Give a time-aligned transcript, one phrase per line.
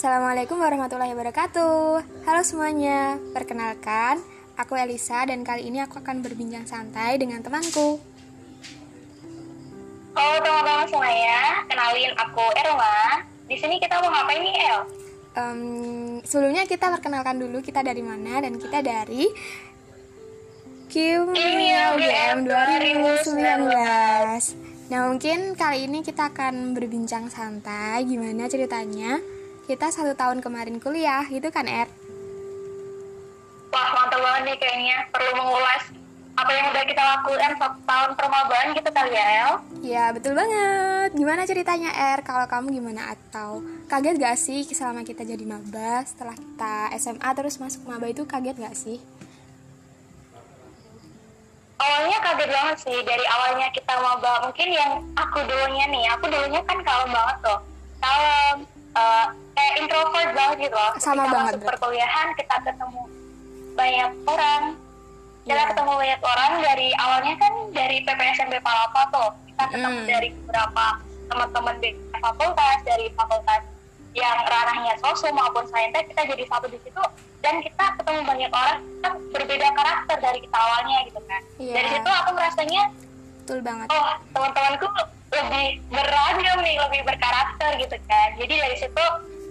[0.00, 2.24] Assalamualaikum warahmatullahi wabarakatuh.
[2.24, 4.24] Halo semuanya, perkenalkan
[4.56, 8.00] Aku Elisa dan kali ini aku akan berbincang santai dengan temanku.
[10.16, 13.28] Halo teman-teman semuanya, kenalin aku Erma.
[13.44, 14.78] Di sini kita mau ngapain nih El?
[15.36, 15.60] um,
[16.24, 19.28] Sebelumnya kita perkenalkan dulu kita dari mana Dan kita dari
[20.88, 23.68] Kimia UGM 2019
[24.88, 28.08] Nah mungkin kali ini kita akan berbincang santai.
[28.08, 31.88] Gimana ceritanya Kita satu tahun kemarin kuliah gitu kan Er?
[33.70, 35.84] Wah mantap banget nih kayaknya perlu mengulas
[36.34, 39.52] apa yang udah kita lakukan satu tahun permabaan gitu kali ya El?
[39.84, 42.24] Ya betul banget Gimana ceritanya Er?
[42.24, 43.12] Kalau kamu gimana?
[43.12, 48.24] Atau kaget gak sih selama kita jadi maba Setelah kita SMA terus masuk maba itu
[48.24, 48.98] kaget gak sih?
[51.80, 56.60] Awalnya kaget banget sih dari awalnya kita maba mungkin yang aku dulunya nih aku dulunya
[56.68, 57.58] kan kalem banget tuh
[58.04, 58.56] kalem
[58.92, 60.92] eh, kayak introvert banget gitu loh.
[60.96, 63.02] Sama Ketika banget, masuk perkuliahan kita ketemu
[63.72, 64.62] banyak orang.
[65.40, 65.68] Kita Iya.
[65.68, 69.30] ketemu banyak orang dari awalnya kan dari PPSMB Palapa tuh.
[69.46, 70.06] Kita ketemu Hmm.
[70.06, 70.84] dari beberapa
[71.26, 73.62] teman-teman di fakultas dari fakultas
[74.10, 77.02] yang ranahnya sosial maupun saintek kita jadi satu di situ.
[77.40, 81.42] Dan kita ketemu banyak orang yang berbeda karakter dari kita awalnya gitu kan.
[81.56, 81.74] Iya.
[81.74, 82.82] dari situ aku merasanya
[83.40, 83.86] Betul banget.
[83.88, 84.86] Oh teman-temanku
[85.30, 88.28] lebih beragam nih lebih berkarakter gitu kan.
[88.34, 89.04] Jadi dari situ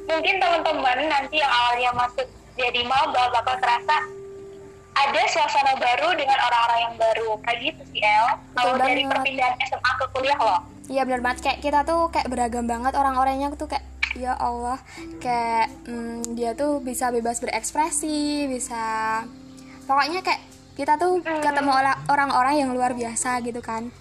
[0.09, 2.27] mungkin teman-teman nanti yang awalnya masuk
[2.59, 3.97] jadi maba bakal terasa
[4.99, 7.29] ada suasana baru dengan orang-orang yang baru.
[7.47, 8.27] Kayak gitu sih El.
[8.59, 10.59] Kalau dari perpindahan SMA ke kuliah loh.
[10.91, 11.39] Iya benar banget.
[11.47, 12.93] Kayak kita tuh kayak beragam banget.
[12.99, 13.85] Orang-orangnya tuh kayak
[14.17, 14.81] ya Allah
[15.21, 19.21] kayak hmm, dia tuh bisa bebas berekspresi bisa
[19.85, 20.41] pokoknya kayak
[20.73, 23.93] kita tuh ketemu ola- orang-orang yang luar biasa gitu kan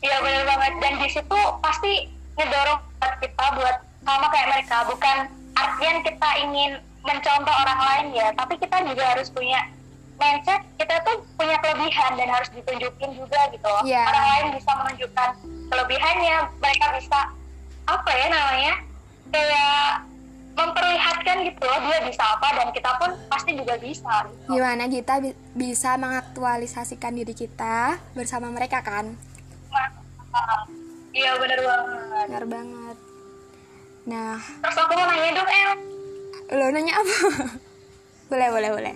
[0.00, 0.72] Iya benar banget.
[0.80, 1.92] Dan di situ pasti
[2.34, 4.76] ngedorong buat kita buat sama kayak mereka.
[4.88, 5.16] Bukan
[5.52, 6.70] artian kita ingin
[7.00, 9.60] mencontoh orang lain ya tapi kita juga harus punya
[10.16, 10.60] mindset.
[10.76, 13.82] Kita tuh punya kelebihan dan harus ditunjukin juga gitu loh.
[13.84, 14.04] Iya.
[14.04, 15.28] orang lain bisa menunjukkan
[15.68, 16.36] kelebihannya.
[16.60, 17.20] Mereka bisa
[17.88, 18.74] apa ya namanya
[19.30, 20.04] kayak
[20.50, 24.50] memperlihatkan gitu loh dia bisa apa dan kita pun pasti juga bisa gitu.
[24.50, 29.14] gimana kita bi- bisa mengaktualisasikan diri kita bersama mereka kan
[31.12, 32.26] iya benar banget.
[32.30, 32.96] Benar banget.
[34.06, 34.38] Nah.
[34.38, 35.72] Terus aku mau nanya dong El.
[36.56, 37.14] Lo nanya apa?
[38.30, 38.94] Boleh boleh boleh.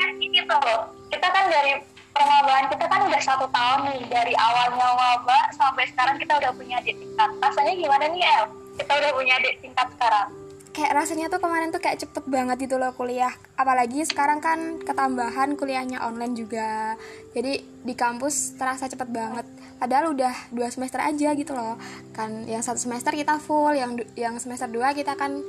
[0.00, 0.80] Kan ini tuh
[1.12, 1.76] kita kan dari
[2.16, 6.80] permabaan kita kan udah satu tahun nih dari awalnya maba sampai sekarang kita udah punya
[6.80, 7.30] adik tingkat.
[7.36, 8.44] Rasanya gimana nih El?
[8.80, 10.39] Kita udah punya adik tingkat sekarang
[10.70, 13.34] kayak rasanya tuh kemarin tuh kayak cepet banget gitu loh kuliah.
[13.58, 16.94] Apalagi sekarang kan ketambahan kuliahnya online juga.
[17.34, 19.46] Jadi di kampus terasa cepet banget.
[19.82, 21.74] Padahal udah dua semester aja gitu loh.
[22.14, 25.42] Kan yang satu semester kita full yang yang semester dua kita kan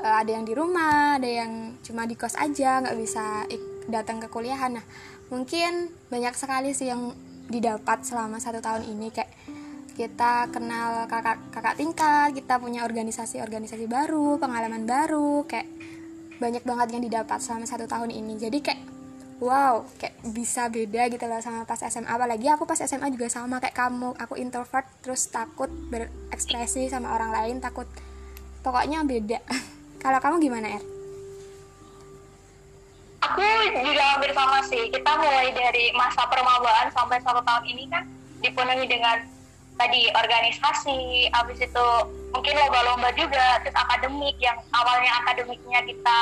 [0.00, 3.44] eh, ada yang di rumah ada yang cuma di kos aja nggak bisa
[3.92, 4.80] datang ke kuliahan.
[4.80, 4.84] Nah
[5.28, 7.12] mungkin banyak sekali sih yang
[7.44, 9.28] didapat selama satu tahun ini kayak
[9.94, 15.70] kita kenal kakak kakak tingkat kita punya organisasi-organisasi baru pengalaman baru kayak
[16.42, 18.34] banyak banget yang didapat selama satu tahun ini.
[18.34, 18.82] Jadi kayak
[19.38, 23.62] wow kayak bisa beda gitu loh sama pas SMA apalagi aku pas SMA juga sama
[23.62, 24.18] kayak kamu.
[24.18, 27.86] Aku introvert terus takut berekspresi sama orang lain takut
[28.66, 29.38] pokoknya beda.
[30.02, 30.84] Kalau kamu gimana Er?
[33.24, 34.82] aku juga hampir sama sih.
[34.92, 38.04] Kita mulai dari masa permabaan sampai satu tahun ini kan
[38.44, 39.33] dipenuhi dengan
[39.74, 40.98] tadi organisasi
[41.30, 41.86] habis itu
[42.30, 46.18] mungkin lomba-lomba juga terus akademik yang awalnya akademiknya kita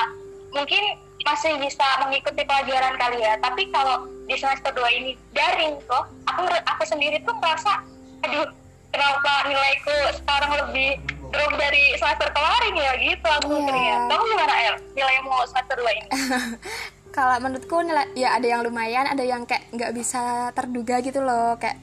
[0.52, 0.82] mungkin
[1.22, 3.38] masih bisa mengikuti pelajaran kali ya.
[3.38, 7.78] Tapi kalau di semester 2 ini daring tuh aku aku sendiri tuh merasa
[8.22, 8.46] aduh
[8.90, 10.98] kenapa nilaiku sekarang lebih
[11.30, 12.92] drop dari semester kemarin ya?
[12.98, 13.56] Gitu aku Iya.
[13.56, 14.74] mikirnya kamu gimana El?
[14.92, 16.08] Nilaimu semester 2 ini?
[17.16, 21.54] Kalau menurutku nilai ya ada yang lumayan ada yang kayak nggak bisa terduga gitu loh.
[21.60, 21.76] Kayak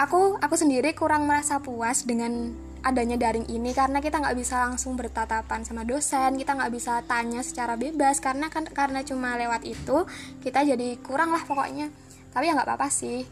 [0.00, 4.96] aku aku sendiri kurang merasa puas dengan adanya daring ini karena kita nggak bisa langsung
[4.96, 8.24] bertatapan sama dosen kita nggak bisa tanya secara bebas.
[8.24, 10.08] Karena kan karena cuma lewat itu
[10.40, 11.92] kita jadi kurang lah pokoknya.
[12.32, 13.28] Tapi ya nggak apa-apa sih.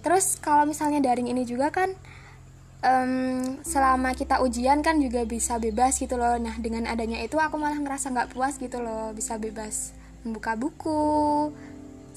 [0.00, 1.92] Terus kalau misalnya daring ini juga kan
[2.80, 6.40] em, selama kita ujian kan juga bisa bebas gitu loh.
[6.40, 9.12] Nah dengan adanya itu aku malah ngerasa nggak puas gitu loh.
[9.12, 9.92] Bisa bebas
[10.24, 11.52] membuka buku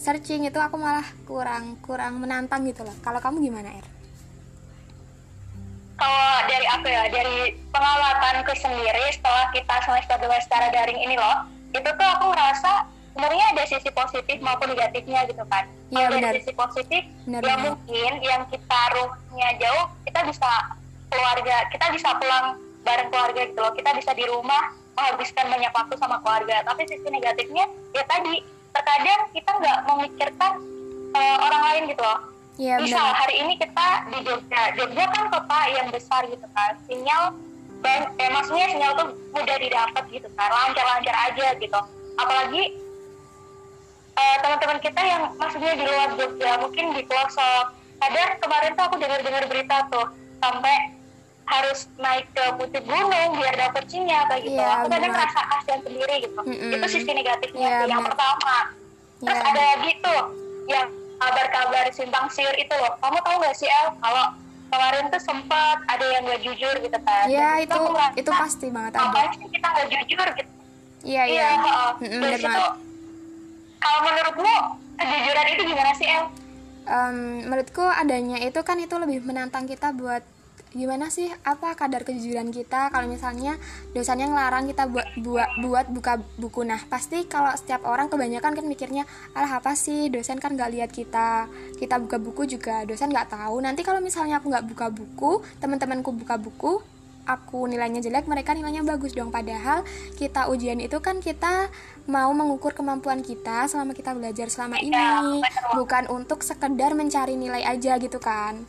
[0.02, 3.86] searching itu aku malah kurang kurang menantang gitu loh kalau kamu gimana Er?
[5.94, 7.38] kalau dari aku ya dari
[7.70, 13.46] pengamatanku sendiri setelah kita semester 2 secara daring ini loh itu tuh aku ngerasa sebenarnya
[13.54, 16.32] ada sisi positif maupun negatifnya gitu kan Iya, benar.
[16.32, 17.64] dari sisi positif Benar ya banget.
[17.68, 20.50] mungkin yang kita rumahnya jauh kita bisa
[21.12, 22.46] keluarga kita bisa pulang
[22.82, 24.64] bareng keluarga gitu loh kita bisa di rumah
[24.98, 30.52] menghabiskan banyak waktu sama keluarga tapi sisi negatifnya ya tadi terkadang kita nggak memikirkan
[31.16, 32.20] uh, orang lain gitu loh.
[32.60, 33.20] Iya misal benar.
[33.26, 36.72] hari ini kita di Jogja Jogja kan kota yang besar gitu kan.
[36.86, 37.24] Sinyal
[37.82, 40.50] dan eh, maksudnya sinyal tuh mudah didapat gitu kan.
[40.52, 41.80] Lancar-lancar aja gitu.
[42.20, 42.64] Apalagi
[44.14, 47.66] eh, teman-teman kita yang maksudnya di luar Jogja mungkin di pelosok.
[48.02, 50.06] Kadang kemarin tuh aku dengar-dengar berita tuh
[50.42, 51.01] sampai
[51.44, 55.24] harus naik ke putih gunung biar dapet sinyal kayak gitu Iya, aku kadang benar.
[55.26, 56.72] rasa kasihan sendiri gitu Mm-mm.
[56.72, 58.10] itu sisi negatifnya Iya, tuh yang benar.
[58.10, 58.56] pertama
[59.20, 59.48] terus Iya.
[59.48, 60.22] ada lagi tuh
[60.68, 64.26] yang kabar-kabar simpang siur itu loh kamu tahu nggak sih El kalau
[64.68, 68.32] kemarin tuh sempat ada yang nggak jujur gitu kan Iya Dan itu aku merasa, itu
[68.32, 69.22] pasti banget ada.
[69.30, 70.52] sih kita nggak jujur gitu
[71.04, 71.48] Iya iya.
[71.98, 72.74] Dari bener situ, banget.
[73.78, 74.56] kalau menurutmu
[74.96, 76.24] kejujuran itu gimana sih El
[76.82, 80.26] Em, menurutku adanya itu kan itu lebih menantang kita buat
[80.72, 81.28] gimana sih?
[81.44, 83.60] Apa kadar kejujuran kita kalau misalnya
[83.92, 86.64] dosennya ngelarang kita buat buat buat buka buku?
[86.64, 89.04] Nah pasti kalau setiap orang kebanyakan kan mikirnya
[89.36, 90.08] alah apa sih?
[90.08, 93.60] Dosen kan nggak lihat kita kita buka buku juga dosen nggak tahu.
[93.60, 96.80] Nanti kalau misalnya aku nggak buka buku teman-temanku buka buku
[97.22, 99.30] aku nilainya jelek mereka nilainya bagus dong.
[99.30, 99.84] Padahal
[100.16, 101.68] kita ujian itu kan kita
[102.10, 105.86] mau mengukur kemampuan kita selama kita belajar selama Iya, ini betul.
[105.86, 108.66] bukan untuk sekedar mencari nilai aja gitu kan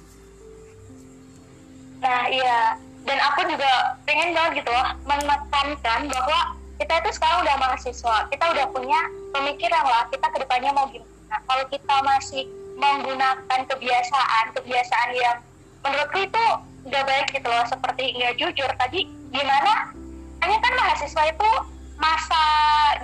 [2.03, 2.77] Nah iya,
[3.07, 6.39] dan aku juga pengen banget gitu loh menekankan bahwa
[6.83, 9.01] kita itu sekarang udah mahasiswa, kita udah punya
[9.31, 11.39] pemikiran lah kita ke depannya mau gimana.
[11.47, 12.45] Kalau kita masih
[12.75, 15.39] menggunakan kebiasaan, kebiasaan yang
[15.87, 16.45] menurutku itu
[16.83, 19.95] udah baik gitu loh, seperti nggak jujur tadi, gimana?
[20.43, 21.51] Hanya kan mahasiswa itu
[22.03, 22.43] masa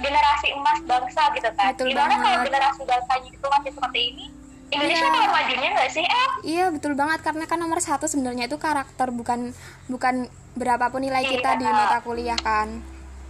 [0.03, 1.71] generasi emas bangsa gitu kan.
[1.71, 4.27] Betul gimana kalau generasi bangsanya itu masih seperti ini?
[4.69, 5.11] Indonesia Iya.
[5.11, 6.05] kalau majunya nggak sih?
[6.05, 9.57] Eh, iya betul banget karena kan nomor satu sebenarnya itu karakter bukan
[9.87, 11.73] bukan berapapun nilai kita di Iya.
[11.73, 12.85] mata kuliah kan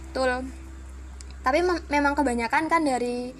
[0.05, 0.43] betul
[1.39, 3.31] tapi mem- memang kebanyakan kan dari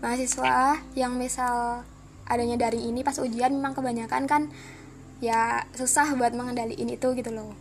[0.00, 1.86] mahasiswa yang misal
[2.24, 4.42] adanya daring ini pas ujian memang kebanyakan kan
[5.20, 7.54] ya susah buat mengendaliin itu gitu loh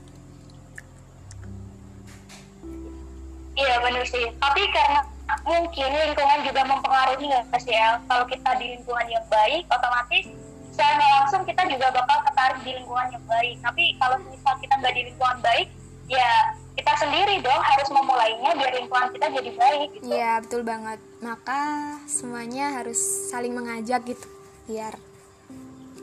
[3.54, 4.26] Iya benar sih.
[4.34, 5.06] Tapi karena
[5.44, 7.96] mungkin lingkungan juga mempengaruhi nggak sih El?
[8.08, 10.26] Kalau kita di lingkungan yang baik, otomatis
[10.74, 13.56] secara langsung kita juga bakal tertarik di lingkungan yang baik.
[13.64, 15.68] Tapi kalau misal kita nggak di lingkungan baik,
[16.12, 16.30] ya
[16.74, 20.06] kita sendiri dong harus memulainya biar lingkungan kita jadi baik gitu.
[20.10, 21.62] Iya betul banget maka
[22.10, 23.00] semuanya harus
[23.32, 24.28] saling mengajak gitu
[24.68, 25.00] biar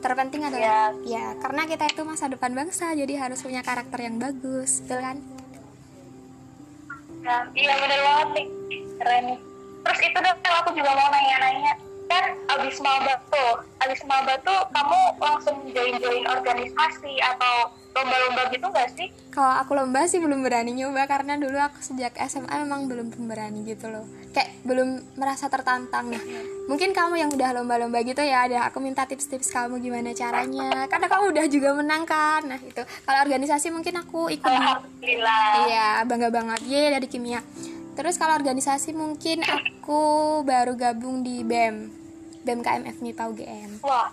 [0.01, 4.81] terpenting adalah ya karena kita itu masa depan bangsa jadi harus punya karakter yang bagus
[4.81, 5.17] betul kan
[7.21, 8.47] Nah, iya bener banget nih.
[9.01, 9.39] Keren nih.
[9.81, 11.73] Terus itu dong aku juga mau nanya-nanya.
[12.05, 18.89] Kan abis maba tuh, abis maba tuh kamu langsung join-join organisasi atau lomba-lomba gitu nggak
[18.95, 19.09] sih?
[19.31, 23.63] kalau aku lomba sih belum berani nyoba karena dulu aku sejak SMA memang belum berani
[23.63, 24.03] gitu loh
[24.35, 26.23] kayak belum merasa tertantang nah
[26.67, 31.07] mungkin kamu yang udah lomba-lomba gitu ya ada aku minta tips-tips kamu gimana caranya karena
[31.07, 35.65] kamu udah juga menang kan nah itu kalau organisasi mungkin aku ikut Alhamdulillah.
[35.65, 36.59] Iya, bangga banget.
[36.69, 37.41] Ye dari kimia.
[37.91, 40.01] Terus kalau organisasi mungkin aku
[40.41, 41.91] baru gabung di BEM.
[42.41, 43.71] BEM KMF MIPA UGM.
[43.83, 44.09] Wah,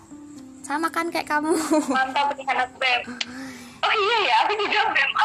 [0.61, 1.49] Sama kan kayak kamu.
[1.89, 3.01] mantap nih anak BEM.
[3.79, 5.11] Oh iya ya, aku juga BEM.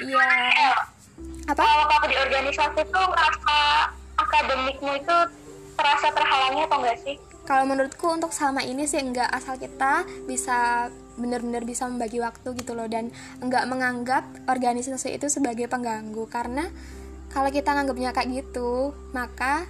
[0.00, 0.30] Iya.
[1.44, 1.60] Apa?
[1.60, 3.56] kalau kamu di organisasi tuh ngerasa
[4.16, 5.16] akademikmu itu
[5.76, 7.16] terasa terhalangi atau enggak sih?
[7.44, 10.88] Kalau menurutku untuk selama ini sih enggak asal kita bisa
[11.20, 12.88] benar-benar bisa membagi waktu gitu loh.
[12.88, 13.12] Dan
[13.44, 16.24] enggak menganggap organisasi itu sebagai pengganggu.
[16.26, 16.66] Karena
[17.30, 19.64] kalau kita nganggapnya kayak gitu maka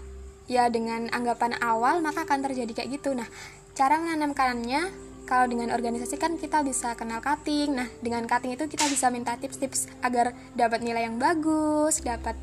[0.50, 3.12] ya dengan anggapan awal maka akan terjadi kayak gitu.
[3.12, 3.28] Nah
[3.76, 7.76] cara menanamkannya kalau dengan organisasi kan kita bisa kenal cutting.
[7.76, 12.34] Nah dengan cutting itu kita bisa minta tips-tips agar dapat nilai yang bagus dapat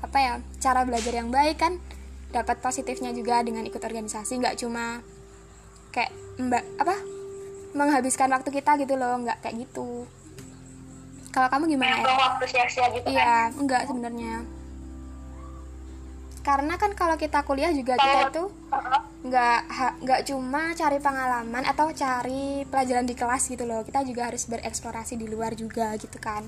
[0.00, 1.82] apa ya cara belajar yang baik kan
[2.30, 4.38] dapat positifnya juga dengan ikut organisasi.
[4.38, 5.02] Nggak cuma
[5.90, 7.19] kayak mbak apa
[7.72, 10.06] menghabiskan waktu kita gitu loh nggak kayak gitu.
[11.30, 13.14] Kalau kamu gimana ya waktu sia-sia gitu kan?
[13.14, 14.42] iya enggak sebenarnya.
[16.40, 18.44] Karena kan kalau kita kuliah juga kita itu
[19.20, 19.60] nggak
[20.02, 23.86] nggak cuma cari pengalaman atau cari pelajaran di kelas gitu loh.
[23.86, 26.42] Kita juga harus bereksplorasi di luar juga gitu kan.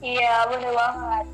[0.00, 1.26] Iya, bener banget.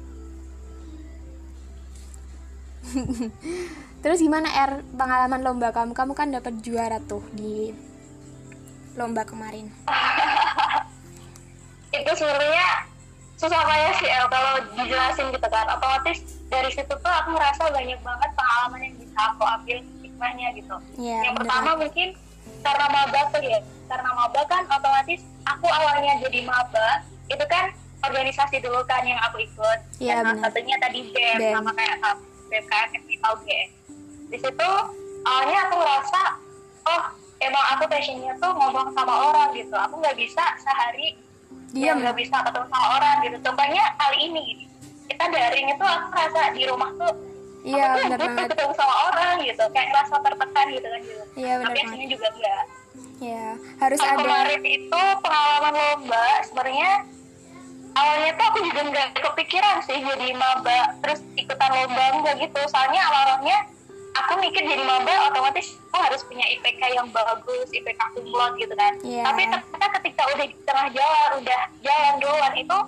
[4.06, 5.90] terus gimana R pengalaman lomba kamu?
[5.90, 7.74] Kamu kan dapat juara tuh di
[8.94, 9.66] lomba kemarin.
[11.90, 12.86] Itu sebenarnya
[13.34, 15.66] susah kayak sih El kalau dijelasin gitu kan.
[15.74, 20.76] Otomatis dari situ tuh aku merasa banyak banget pengalaman yang bisa aku ambil hikmahnya gitu.
[21.02, 22.08] Iya, yang pertama mungkin
[22.62, 23.58] karena maba tuh ya.
[23.90, 25.20] Karena maba kan otomatis
[25.50, 27.74] aku awalnya jadi maba itu kan
[28.06, 29.78] organisasi dulu kan yang aku ikut.
[29.98, 31.54] Iya, Dan satunya tadi BEM BEM.
[31.58, 31.98] sama kayak
[32.54, 33.75] BEM kayak FIPA UGM
[34.26, 34.70] di situ
[35.22, 36.20] awalnya aku ngerasa
[36.86, 37.02] oh
[37.38, 41.14] emang aku passionnya tuh ngomong sama orang gitu aku nggak bisa sehari
[41.68, 42.00] Diam.
[42.00, 44.44] nggak bisa ketemu sama orang gitu contohnya kali ini
[45.06, 47.14] kita daring itu aku rasa di rumah tuh
[47.66, 48.46] Iya, aku benar banget.
[48.54, 52.26] ketemu sama orang gitu kayak ngerasa tertekan gitu kan gitu Iya, benar tapi aslinya juga
[52.30, 52.64] enggak
[53.16, 53.44] Ya,
[53.80, 54.20] harus Kalau ada.
[54.22, 56.90] kemarin itu pengalaman lomba sebenarnya
[57.92, 63.02] awalnya tuh aku juga nggak kepikiran sih jadi maba terus ikutan lomba enggak gitu soalnya
[63.02, 63.58] awalnya
[64.24, 68.92] aku mikir jadi maba otomatis aku harus punya IPK yang bagus IPK kumlot gitu kan.
[69.04, 69.22] Iya.
[69.28, 72.78] tapi ternyata ketika udah di tengah jalan udah jalan duluan itu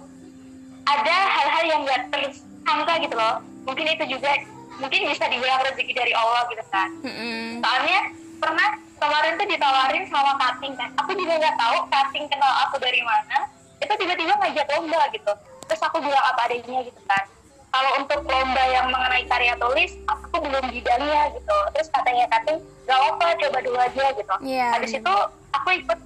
[0.88, 3.44] ada hal-hal yang nggak tersangka gitu loh.
[3.68, 4.32] Mungkin itu juga
[4.80, 6.88] mungkin bisa dibilang rezeki dari Allah gitu kan.
[7.04, 7.61] Mm-mm.
[7.61, 8.00] soalnya
[8.38, 10.88] pernah kemarin tuh ditawarin sama Kating kan.
[11.04, 13.44] Aku juga nggak tahu Kating kenal aku dari mana.
[13.78, 15.32] Itu tiba-tiba ngajak lomba gitu.
[15.68, 17.25] Terus aku bilang apa adanya gitu kan
[17.68, 21.56] kalau untuk lomba yang mengenai karya tulis aku belum bidangnya gitu.
[21.76, 22.58] Terus katanya Kating
[22.88, 24.34] gak apa coba dulu aja gitu.
[24.40, 25.14] Iya, habis itu
[25.52, 25.98] aku ikut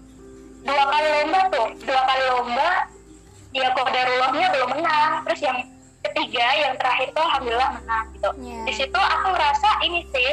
[0.62, 1.68] dua kali lomba tuh.
[1.82, 2.68] Dua kali lomba
[3.52, 5.12] ya kodarullahnya belum menang.
[5.28, 5.58] Terus yang
[6.02, 8.30] ketiga yang terakhir tuh alhamdulillah menang gitu.
[8.42, 8.58] Iya.
[8.66, 10.30] di situ aku ngerasa ini sih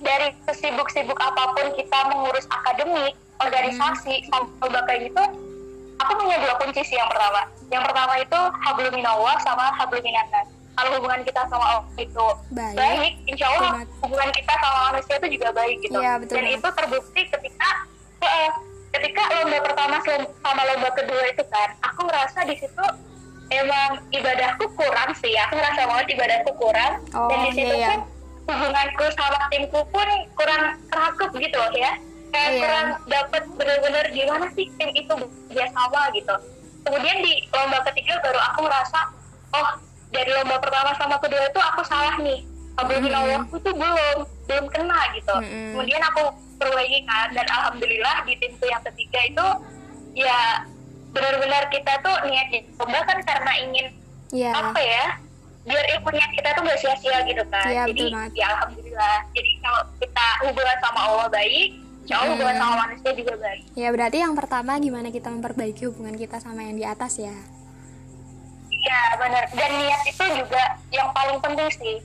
[0.00, 4.28] dari sesibuk-sibuk apa pun kita mengurus akademik organisasi Hmm.
[4.32, 5.22] sampai lomba kayak gitu
[5.98, 7.42] aku punya dua kunci sih yang pertama.
[7.68, 12.76] Yang pertama itu hablum minallah sama hablum minannas kalau hubungan kita sama Allah itu Baik.
[12.78, 15.98] baik, insya Allah hubungan kita sama manusia itu juga baik gitu.
[15.98, 16.58] Betul dan banget.
[16.62, 17.70] itu terbukti ketika
[18.22, 18.50] eh,
[18.94, 19.96] ketika lomba pertama
[20.38, 22.86] sama lomba kedua itu kan aku ngerasa di situ
[23.50, 25.34] emang ibadahku kurang sih.
[25.50, 27.02] Aku ngerasa banget ibadahku kurang.
[27.10, 27.88] Oh, dan di situ iya, iya.
[27.90, 28.00] pun
[28.48, 31.92] hubunganku sama timku pun kurang terakup gitu loh ya
[32.28, 32.60] kayak Iya.
[32.60, 36.34] kurang dapet bener-bener gimana sih tim itu bekerja sama gitu
[36.80, 39.00] kemudian di lomba ketiga baru aku ngerasa
[39.52, 39.68] oh
[40.08, 42.40] dari lomba pertama sama kedua itu aku salah nih
[42.78, 43.42] Abdul Mm-mm.
[43.42, 44.16] aku tuh belum
[44.46, 45.74] belum kena gitu Mm-mm.
[45.74, 46.22] kemudian aku
[46.56, 49.46] perbaiki kan dan alhamdulillah di timku yang ketiga itu
[50.16, 50.62] ya
[51.08, 53.86] benar-benar kita tuh niat di lomba kan karena ingin
[54.28, 54.52] Iya.
[54.52, 55.16] apa ya
[55.64, 60.26] biar ilmunya kita tuh gak sia-sia gitu kan Iya, jadi ya alhamdulillah jadi kalau kita
[60.44, 61.68] hubungan sama Allah baik
[62.10, 62.62] hubungan Hmm.
[62.62, 66.74] sama manusia juga baik Ya berarti yang pertama gimana kita memperbaiki hubungan kita sama yang
[66.74, 67.34] di atas ya.
[68.70, 71.96] iya benar dan niat itu juga yang paling penting sih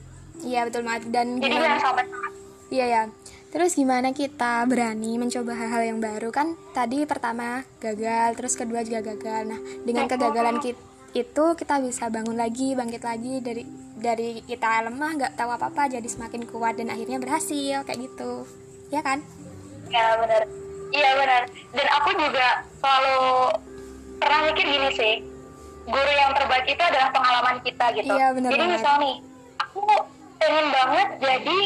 [0.44, 1.64] Iya betul banget dan jadi gimana?
[1.70, 2.32] jangan sampai salah
[2.66, 3.02] Iya ya.
[3.48, 6.58] Terus gimana kita berani mencoba hal-hal yang baru kan?
[6.74, 9.46] Tadi pertama gagal, terus kedua juga gagal.
[9.46, 10.80] Nah, dengan kegagalan kita
[11.14, 13.62] itu kita bisa bangun lagi, bangkit lagi dari
[13.94, 18.42] dari kita lemah, nggak tahu apa-apa, jadi semakin kuat dan akhirnya berhasil kayak gitu.
[18.90, 19.22] Ya kan?
[19.86, 20.42] Ya benar
[20.90, 23.20] iya benar dan aku juga selalu
[24.16, 25.14] pernah mikir gini sih
[25.84, 28.76] guru yang terbaik itu adalah pengalaman kita gitu Iya, benar jadi banget.
[28.78, 29.16] misal nih
[29.58, 29.80] aku
[30.36, 31.60] pengen banget jadi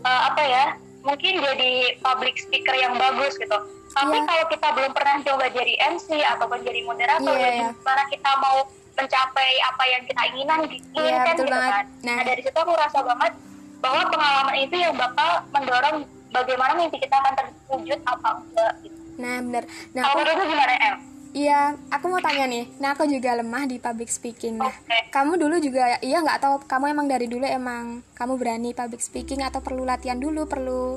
[0.00, 0.64] eh, apa ya
[1.00, 3.56] mungkin jadi public speaker yang bagus gitu
[3.90, 4.22] tapi Iya.
[4.24, 7.68] kalau kita belum pernah coba jadi MC ataupun jadi moderator ya iya.
[7.72, 8.58] gimana kita mau
[8.92, 10.60] mencapai apa yang kita inginan
[10.92, 11.72] inginkan betul gitu banget.
[11.72, 12.12] kan Nah.
[12.12, 13.32] nah dari situ aku rasa banget
[13.80, 15.96] bahwa pengalaman itu yang bakal mendorong
[16.30, 18.98] bagaimana mimpi kita akan terwujud apa enggak gitu.
[19.20, 19.64] Nah, bener.
[19.92, 20.94] Nah, Kalau aku, gimana El?
[21.36, 21.60] iya,
[21.92, 22.64] aku mau tanya nih.
[22.80, 24.56] Nah, aku juga lemah di public speaking.
[24.56, 24.98] Nah, Oke.
[25.12, 29.44] kamu dulu juga iya nggak tahu kamu emang dari dulu emang kamu berani public speaking
[29.44, 30.96] atau perlu latihan dulu, perlu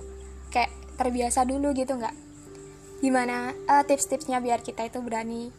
[0.54, 2.16] kayak terbiasa dulu gitu nggak?
[3.04, 5.52] Gimana eh, tips-tipsnya biar kita itu berani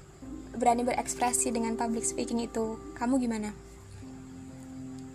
[0.55, 2.81] berani berekspresi dengan public speaking itu?
[2.97, 3.53] Kamu gimana?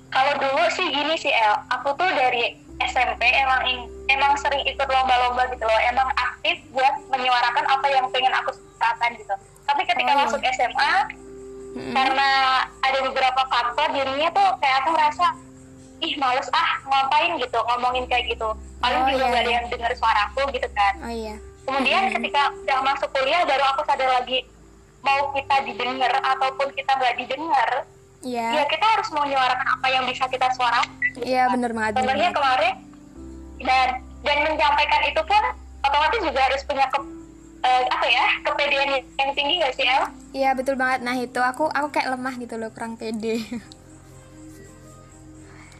[0.10, 3.62] Kalau dulu sih gini sih El, aku tuh dari SMP emang
[4.08, 9.12] emang sering ikut lomba-lomba gitu loh, emang aktif buat menyuarakan apa yang pengen aku suarakan
[9.14, 9.36] gitu.
[9.64, 10.92] Tapi ketika Oh, masuk SMA,
[11.70, 11.94] Mm-mm.
[11.94, 12.30] karena
[12.80, 15.26] ada beberapa faktor jadinya tuh kayak aku ngerasa
[16.00, 19.58] ih males ah ngapain gitu ngomongin kayak gitu paling Oh, juga iya, gak ada iya.
[19.60, 21.36] yang dengar suaraku gitu kan Oh iya.
[21.62, 22.16] kemudian Mm-mm.
[22.18, 24.48] ketika udah masuk kuliah baru aku sadar lagi
[25.00, 27.70] mau kita didengar ataupun kita nggak didengar
[28.20, 28.64] ya Iya.
[28.66, 30.90] kita harus mau menyuarakan apa yang bisa kita suarakan
[31.24, 31.54] Iya, kan.
[31.58, 32.34] bener banget, banget.
[32.36, 32.74] kemarin
[33.60, 33.88] dan
[34.24, 35.44] dan menyampaikan itu pun
[35.84, 37.00] otomatis juga harus punya ke,
[37.64, 40.04] eh, apa ya kepedean yang tinggi nggak sih El?
[40.30, 41.00] Iya, betul banget.
[41.02, 43.42] Nah, itu aku aku kayak lemah gitu loh, kurang pede.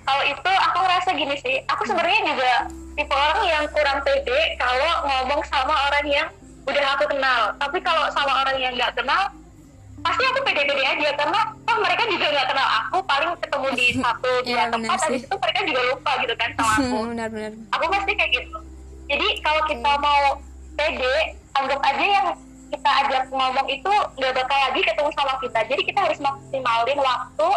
[0.10, 2.54] kalau itu aku ngerasa gini sih aku sebenarnya juga
[2.98, 6.28] tipe orang yang kurang pede kalau ngomong sama orang yang
[6.66, 9.30] udah aku kenal tapi kalau sama orang yang nggak kenal
[10.00, 14.32] pasti aku pede-pede aja karena oh mereka juga nggak kenal aku paling ketemu di satu
[14.44, 16.98] dua Iya, tempat benar habis itu mereka juga lupa gitu kan sama aku.
[17.14, 17.52] Benar-benar.
[17.76, 18.58] aku pasti kayak gitu.
[19.10, 20.24] Jadi kalau kita mau
[20.78, 21.16] pede
[21.58, 22.28] anggap aja yang
[22.70, 25.60] kita ajak ngomong itu nggak bakal lagi ketemu sama kita.
[25.66, 27.48] Jadi kita harus maksimalin waktu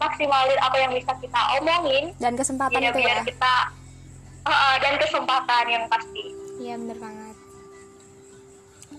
[0.00, 2.04] maksimalin apa yang bisa kita omongin.
[2.16, 3.24] Dan kesempatan ya, itu biar ya.
[3.28, 3.54] kita
[4.48, 6.24] uh, dan kesempatan yang pasti.
[6.58, 7.36] Iya bener banget.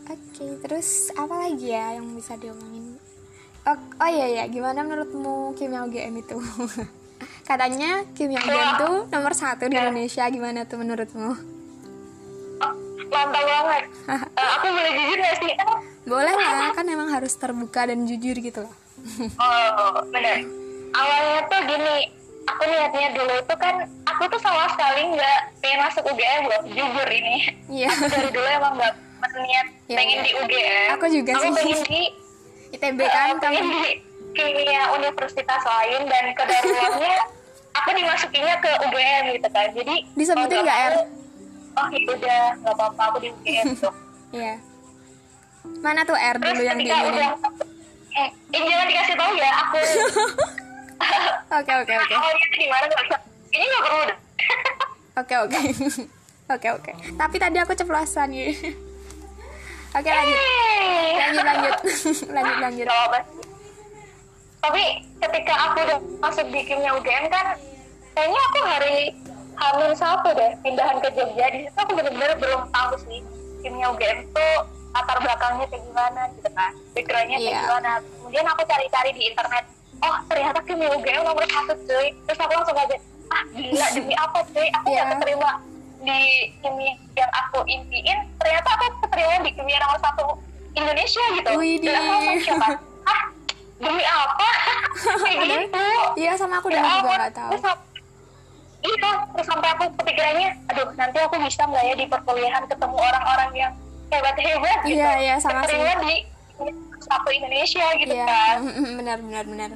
[0.04, 2.83] Oke terus apa lagi ya yang bisa diomongin
[3.66, 6.38] oh, oh iya ya gimana menurutmu kimia UGM itu
[7.48, 9.86] katanya kimia UGM tuh nomor satu di Ya.
[9.86, 11.32] Indonesia gimana tuh menurutmu
[12.60, 12.74] oh,
[13.10, 14.20] mantap banget Uh,
[14.60, 15.54] aku boleh jujur gak sih
[16.04, 18.76] boleh lah kan emang harus terbuka dan jujur gitu loh
[19.38, 20.44] Oh, bener.
[20.94, 21.98] Awalnya tuh gini,
[22.46, 27.08] aku niatnya dulu tuh kan, aku tuh sama sekali nggak pengen masuk UGM loh, jujur
[27.10, 27.36] ini.
[27.68, 28.94] iya Aku dari dulu emang nggak
[29.34, 30.24] niat Iya, pengen iya.
[30.24, 30.88] di UGM.
[30.94, 31.52] Aku juga Aku sih.
[31.54, 32.02] pengen di,
[32.74, 33.82] ITB eh, kan kamu di
[34.34, 37.18] kimia universitas lain dan kedarulannya
[37.74, 39.68] aku dimasukinnya ke UGM gitu kan.
[39.72, 40.94] Jadi Disebutin nggak, Er?
[41.74, 43.94] Oh ya udah, nggak apa-apa aku di UGM tuh.
[44.34, 44.58] iya
[45.80, 47.30] mana tuh R Terus dulu yang ketika diinin udah,
[48.14, 49.78] eh, eh, jangan dikasih tahu ya, aku
[51.64, 53.20] oke oke oke awalnya tuh gimana nggak usah.
[53.50, 54.16] Ini nggak perlu.
[55.14, 55.60] Oke oke
[56.58, 56.92] oke oke.
[57.16, 58.50] Tapi tadi aku ceplosan ya.
[59.94, 60.40] Oke lanjut
[61.14, 61.76] lanjut lanjut
[62.36, 62.88] lanjut lanjut.
[62.90, 63.24] Gak
[64.64, 64.84] Tapi
[65.20, 67.60] ketika aku udah masuk di kimia UGM kan,
[68.16, 68.98] kayaknya aku hari
[69.54, 71.46] hamil satu deh pindahan ke Jogja.
[71.52, 73.20] Di situ aku bener-bener belum tahu sih
[73.60, 74.54] kimia UGM tuh
[74.96, 77.62] latar belakangnya kayak gimana gitu kan, pikirannya kayak Iya.
[77.66, 77.92] gimana.
[78.00, 79.64] Kemudian aku cari-cari di internet,
[80.00, 82.08] oh ternyata kimia UGM nomor satu cuy.
[82.24, 82.96] Terus aku langsung aja,
[83.30, 84.68] ah gila demi apa cuy?
[84.72, 85.02] Aku Iya.
[85.04, 85.50] nggak keterima
[86.04, 86.20] di
[86.60, 88.20] kimia yang aku impiin.
[88.38, 90.26] Ternyata aku keterima di kimia nomor satu
[90.74, 91.50] Indonesia gitu.
[91.56, 91.88] Widih.
[91.88, 92.68] Dan aku langsung siapa?
[93.04, 93.24] Ah
[93.80, 94.48] demi apa?
[95.24, 95.88] kayak gitu.
[96.16, 97.52] Iya sama aku Ya dulu juga nggak tahu.
[97.58, 97.82] Aku-
[98.84, 103.52] Iya, terus sampai aku kepikirannya, aduh nanti aku bisa nggak ya di perkuliahan ketemu orang-orang
[103.56, 103.72] yang
[104.12, 105.00] hebat-hebat gitu.
[105.00, 105.80] Iya, iya, sama sih.
[105.80, 106.16] Di
[107.00, 108.58] satu Indonesia gitu Iya kan.
[109.00, 109.72] benar benar benar.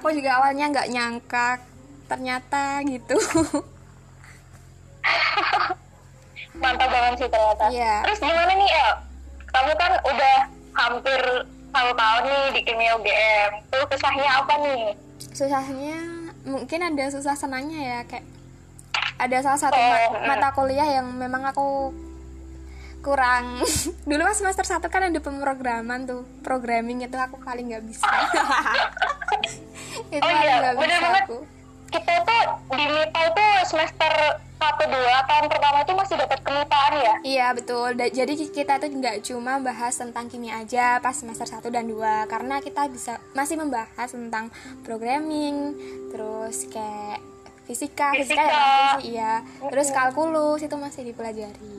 [0.00, 1.60] Aku juga awalnya nggak nyangka
[2.08, 3.20] ternyata gitu.
[6.56, 7.64] Mantap banget sih ternyata.
[7.68, 7.94] Iya.
[8.02, 8.92] Terus gimana nih El?
[9.46, 10.36] Kamu kan udah
[10.74, 11.20] hampir
[11.68, 13.50] satu tahun nih di kimia UGM.
[13.68, 14.82] Tuh kesahnya apa nih?
[15.30, 15.96] Susahnya
[16.42, 18.24] mungkin ada susah senangnya ya kayak
[19.16, 21.90] ada salah satu Oh, ma- mata kuliah yang memang aku
[22.98, 23.62] kurang
[24.08, 28.02] dulu pas semester satu kan ada pemrograman tuh programming itu aku paling nggak bisa
[30.08, 31.24] itu Oh paling iya, nggak bener bisa banget.
[31.24, 31.36] aku
[31.86, 34.12] Kita tuh di MIPA itu semester
[34.56, 37.14] 1 2 tahun pertama itu masih dapat kemipaan ya.
[37.20, 37.88] Iya betul.
[37.92, 42.24] Da- jadi kita tuh nggak cuma bahas tentang kimia aja pas semester 1 dan 2
[42.24, 44.48] karena kita bisa masih membahas tentang
[44.80, 45.76] programming,
[46.08, 47.20] terus kayak
[47.68, 48.48] fisika, fisika, Fisika.
[48.48, 48.64] ya
[48.96, 49.32] sih, iya.
[49.68, 51.78] Terus kalkulus itu masih dipelajari.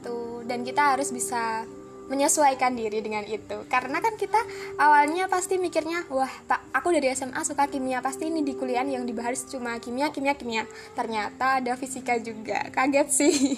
[0.00, 1.68] Tuh, dan kita harus bisa
[2.04, 3.64] menyesuaikan diri dengan itu.
[3.72, 4.36] Karena kan kita
[4.76, 9.08] awalnya pasti mikirnya, wah, Pak, aku dari SMA suka kimia, pasti ini di kuliah yang
[9.08, 10.68] dibahas cuma kimia, kimia, kimia.
[10.92, 12.68] Ternyata ada fisika juga.
[12.68, 13.56] Kaget sih.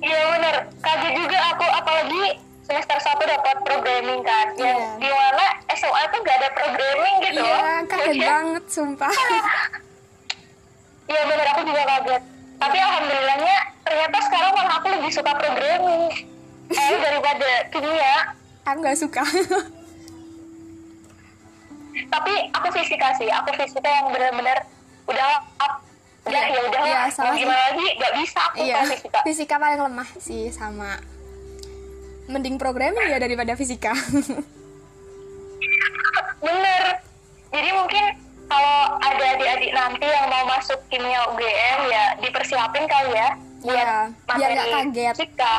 [0.00, 2.24] Iya bener, kaget juga aku apalagi
[2.66, 4.46] semester 1 dapat programming kan.
[4.58, 4.98] Yang Iya.
[4.98, 7.42] di mana SOA tuh gak ada programming gitu.
[7.44, 9.14] Iya, kaget Jadi, banget sumpah.
[11.06, 12.22] Iya bener, aku juga kaget.
[12.56, 16.35] Tapi alhamdulillahnya ternyata sekarang malah aku lebih suka programming.
[16.66, 18.34] Eh, daripada kimia.
[18.66, 19.22] Aku nggak suka.
[22.06, 24.58] Tapi aku fisika sih, aku fisika yang bener-bener
[25.06, 25.30] udah
[25.62, 25.80] up.
[26.26, 27.46] Udah ya udah iya, lah, sama mau sih.
[27.46, 29.18] gimana lagi, gak bisa aku iya, fisika.
[29.22, 30.98] fisika paling lemah sih sama.
[32.26, 33.94] Mending programming ya daripada fisika.
[36.42, 36.82] Bener.
[37.54, 38.04] Jadi mungkin
[38.50, 43.30] kalau ada adik-adik nanti yang mau masuk kimia UGM ya dipersiapin kali ya.
[43.66, 45.14] Iya, biar nggak kaget.
[45.14, 45.54] Fisika,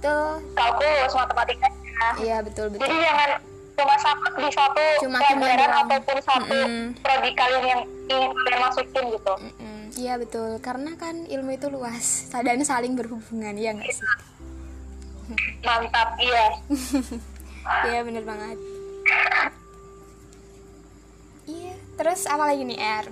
[0.00, 2.08] Tuh, kalkulus, matematikanya.
[2.18, 2.80] iya betul betul.
[2.82, 3.30] Jadi jangan
[3.76, 6.84] cuma saklek di satu Cuma pelajaran ataupun satu Mm-mm.
[7.00, 9.34] prodi kalian yang ingin kalian masukin gitu.
[9.36, 14.08] Mm-mm, Iya betul, karena kan ilmu itu luas dan saling berhubungan, ya nggak sih?
[15.60, 16.44] Mantap, iya.
[17.86, 18.56] Iya bener banget.
[21.44, 23.06] Iya, terus apa lagi nih R?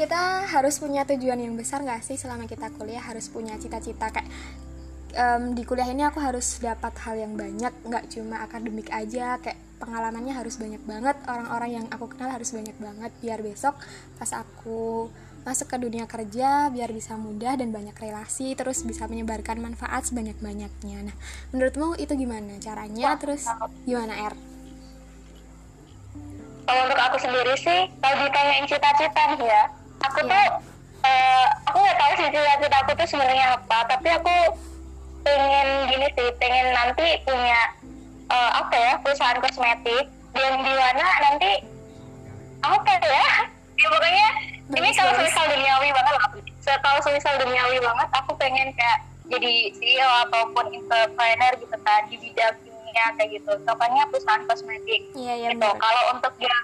[0.00, 3.04] Kita harus punya tujuan yang besar nggak sih selama kita kuliah?
[3.04, 4.24] Harus punya cita-cita kayak
[5.12, 9.36] em, di kuliah ini aku harus dapat hal yang banyak nggak cuma akademik aja.
[9.36, 13.12] Kayak pengalamannya harus banyak banget orang-orang yang aku kenal harus banyak banget.
[13.20, 13.76] Biar besok
[14.16, 15.12] pas aku
[15.44, 21.12] masuk ke dunia kerja biar bisa mudah dan banyak relasi terus bisa menyebarkan manfaat sebanyak-banyaknya.
[21.12, 21.16] Nah
[21.52, 23.20] menurutmu itu gimana caranya?
[23.20, 23.44] Terus
[23.84, 24.34] gimana R?
[26.64, 29.64] Kalau untuk aku sendiri sih, kalau ditanyain cita-cita nih ya,
[30.00, 30.30] aku Iya.
[30.32, 30.46] tuh,
[31.04, 34.36] eh, aku nggak tahu sih cita-cita aku tuh sebenarnya apa tapi aku
[35.20, 37.60] pengen gini sih pengen nanti punya
[38.30, 41.50] eh, apa ya perusahaan kosmetik yang di mana nanti
[42.60, 43.28] apa ya
[43.80, 44.28] ya pokoknya
[44.70, 46.30] ini kalau semisal duniawi banget lah
[46.78, 52.54] kalau semisal duniawi banget aku pengen kayak jadi CEO ataupun entrepreneur gitu kan di bidang
[52.66, 55.02] kimia kayak gitu contohnya perusahaan kosmetik.
[55.14, 55.70] Iya iya gitu.
[55.78, 56.62] kalau untuk yang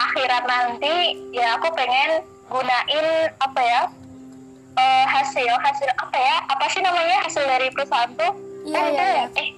[0.00, 3.06] akhirat nanti ya aku pengen gunain
[3.36, 3.82] apa ya
[4.74, 9.00] eh, hasil hasil apa ya apa sih namanya hasil dari perusahaan tuh Iya, Kan iya,
[9.00, 9.14] iya.
[9.14, 9.26] ya?
[9.34, 9.48] eh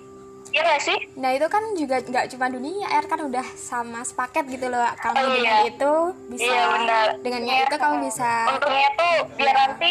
[0.50, 4.46] iya gak sih Nah itu kan juga nggak cuma dunia air kan udah sama sepaket
[4.48, 5.66] gitu loh kamu Oh, dengan iya.
[5.66, 5.92] itu
[6.28, 9.60] bisa iya benar dengannya Iya, itu kamu bisa untungnya tuh biar Iya.
[9.60, 9.90] nanti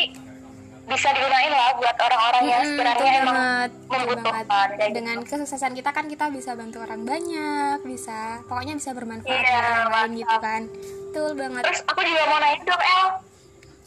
[0.86, 4.70] bisa digunain lah buat orang-orang yang Mm-mm, sekiranya betul emang banget, membutuhkan banget.
[4.74, 5.26] kayak dengan gitu.
[5.28, 9.90] kesuksesan kita kan kita bisa bantu orang banyak bisa pokoknya bisa bermanfaat Iya, buat orang
[9.92, 10.62] lain gitu kan
[11.10, 11.64] betul banget.
[11.66, 13.08] Terus aku juga mau nanya dong El.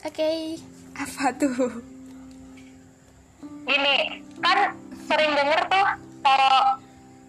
[0.02, 0.30] Oke.
[0.92, 1.70] Apa tuh?
[3.62, 3.96] Gini
[4.42, 4.58] kan
[5.06, 5.86] sering denger tuh
[6.20, 6.56] kalau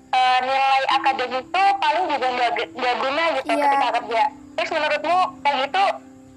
[0.10, 3.62] eh, nilai akademik tuh paling juga nggak nggak guna gitu Iya.
[3.64, 4.24] ketika kerja.
[4.54, 5.84] Terus menurutmu kayak gitu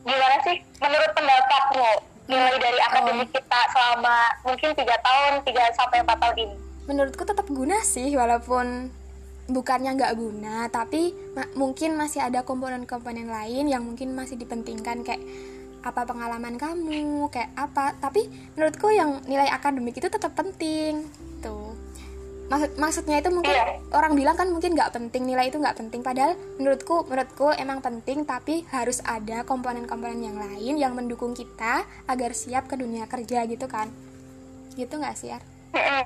[0.04, 0.56] gimana sih?
[0.78, 1.88] Menurut pendapatmu
[2.26, 6.56] nilai dari akademik kita selama mungkin tiga tahun tiga sampai empat tahun ini?
[6.86, 8.92] Menurutku tetap guna sih walaupun
[9.46, 15.22] bukannya nggak guna tapi ma- mungkin masih ada komponen-komponen lain yang mungkin masih dipentingkan kayak
[15.80, 21.06] apa pengalaman kamu kayak apa tapi menurutku yang nilai akademik itu tetap penting
[21.38, 21.78] tuh
[22.46, 23.78] maksud maksudnya itu mungkin Iya.
[23.90, 28.22] orang bilang kan mungkin nggak penting nilai itu nggak penting padahal menurutku menurutku emang penting
[28.22, 33.66] tapi harus ada komponen-komponen yang lain yang mendukung kita agar siap ke dunia kerja gitu
[33.66, 33.86] kan
[34.74, 35.42] gitu nggak sih Ar?
[35.70, 36.02] Mm-mm.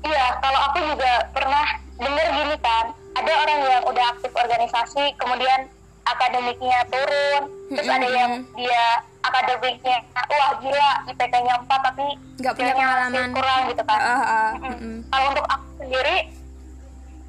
[0.00, 1.66] Iya, kalau aku juga pernah
[2.00, 2.84] denger gini kan,
[3.14, 5.68] ada orang yang udah aktif organisasi, kemudian
[6.02, 8.16] akademiknya turun, terus ada Mm-mm.
[8.16, 8.86] yang dia
[9.20, 12.06] akademiknya, wah gila, IPK-nya 4 tapi
[12.40, 13.28] Nggak punya pengalaman.
[13.30, 13.98] kurang gitu kan.
[14.00, 14.72] Ah, ah, Mm-mm.
[14.72, 14.96] mm-mm.
[15.06, 16.16] Kalau untuk aku sendiri,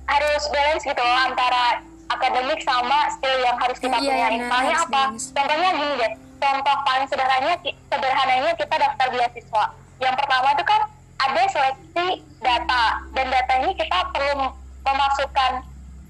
[0.08, 1.64] harus balance gitu loh antara
[2.10, 4.92] akademik sama skill yang harus kita benar, Soalnya harus apa?
[4.94, 5.24] balance.
[5.32, 7.56] Contohnya gini deh, contoh paling sederhananya,
[7.88, 9.66] sederhananya kita daftar beasiswa.
[10.00, 10.82] Yang pertama itu kan
[11.22, 12.08] ada seleksi
[12.40, 14.50] data, dan data ini kita perlu
[14.82, 15.52] memasukkan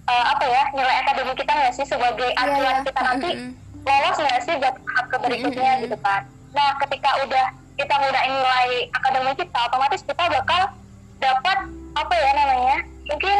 [0.03, 2.84] eh, apa ya nilai akademik kita nggak sih sebagai Iya, acuan iya.
[2.84, 3.51] kita nanti Mm-mm.
[3.81, 5.84] lolos nggak sih buat tahap ke berikutnya Mm-mm.
[5.84, 6.21] gitu kan.
[6.51, 10.62] Nah ketika udah kita gunain nilai akademik kita, otomatis kita bakal
[11.17, 11.57] dapat
[11.91, 13.38] apa ya namanya mungkin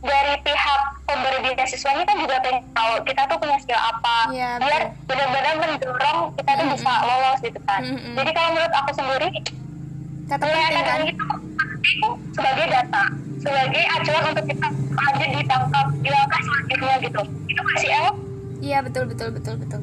[0.00, 4.82] dari pihak pemberi beasiswanya kan juga pengen tahu kita tuh punya skill apa Iya, biar
[5.04, 8.14] benar-benar mendorong kita tuh bisa lolos gitu kan Mm-mm.
[8.16, 9.28] jadi kalau menurut aku sendiri
[10.24, 11.16] tetap nilai kan akademik
[11.82, 13.02] itu sebagai data
[13.40, 17.20] sebagai acuan untuk kita lanjut ditangkap di langkah selanjutnya gitu.
[17.48, 18.06] Itu masih El?
[18.60, 19.80] Iya betul betul betul betul.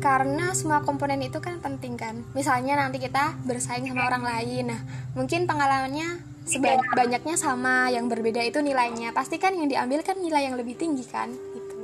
[0.00, 2.24] Karena semua komponen itu kan penting kan?
[2.32, 4.72] Misalnya nanti kita bersaing sama orang lain.
[4.72, 4.80] Nah
[5.16, 9.12] mungkin pengalamannya seba- banyaknya sama yang berbeda itu nilainya.
[9.16, 11.32] Pasti kan yang diambil kan nilai yang lebih tinggi kan?
[11.32, 11.76] Gitu.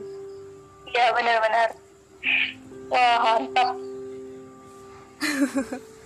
[0.93, 1.69] Iya benar-benar
[2.93, 3.77] wah mantap.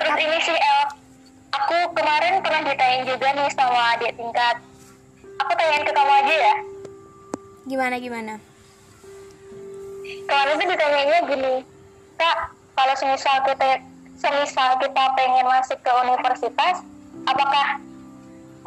[0.00, 0.99] Terus ini sih El
[1.50, 4.56] aku kemarin pernah ditanyain juga nih sama adik tingkat.
[5.40, 6.54] Aku tanyain ke kamu aja ya.
[7.66, 8.34] Gimana gimana?
[10.26, 11.54] Kemarin tuh ditanyainnya gini
[12.20, 13.80] kak kalau semisal kita
[14.20, 16.84] semisal kita pengen masuk ke universitas
[17.24, 17.80] apakah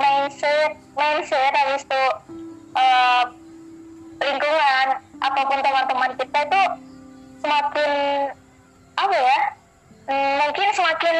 [0.02, 2.04] mindset mindset habis itu
[2.74, 3.24] eh,
[4.26, 4.88] lingkungan
[5.22, 6.62] ataupun teman-teman kita itu
[7.46, 7.92] semakin
[8.98, 9.40] apa ya
[10.10, 11.16] hmm, mungkin semakin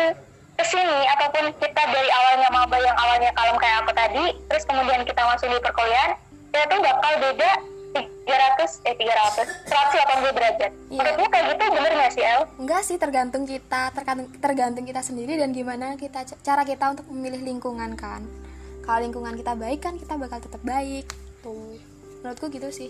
[0.54, 5.02] ke sini ataupun kita dari awalnya maba yang awalnya kalem kayak aku tadi terus kemudian
[5.02, 6.12] kita masuk di perkuliahan
[6.54, 7.52] kita tuh bakal beda
[7.94, 10.72] 300 eh 300 180 derajat.
[10.72, 10.98] Iya.
[10.98, 12.42] menurutmu kayak gitu bener gak sih El?
[12.58, 17.42] enggak sih tergantung kita tergantung tergantung kita sendiri dan gimana kita cara kita untuk memilih
[17.46, 18.26] lingkungan kan.
[18.84, 21.08] Kalau lingkungan kita baik kan kita bakal tetap baik
[21.46, 21.78] tuh.
[22.22, 22.90] Menurutku gitu sih.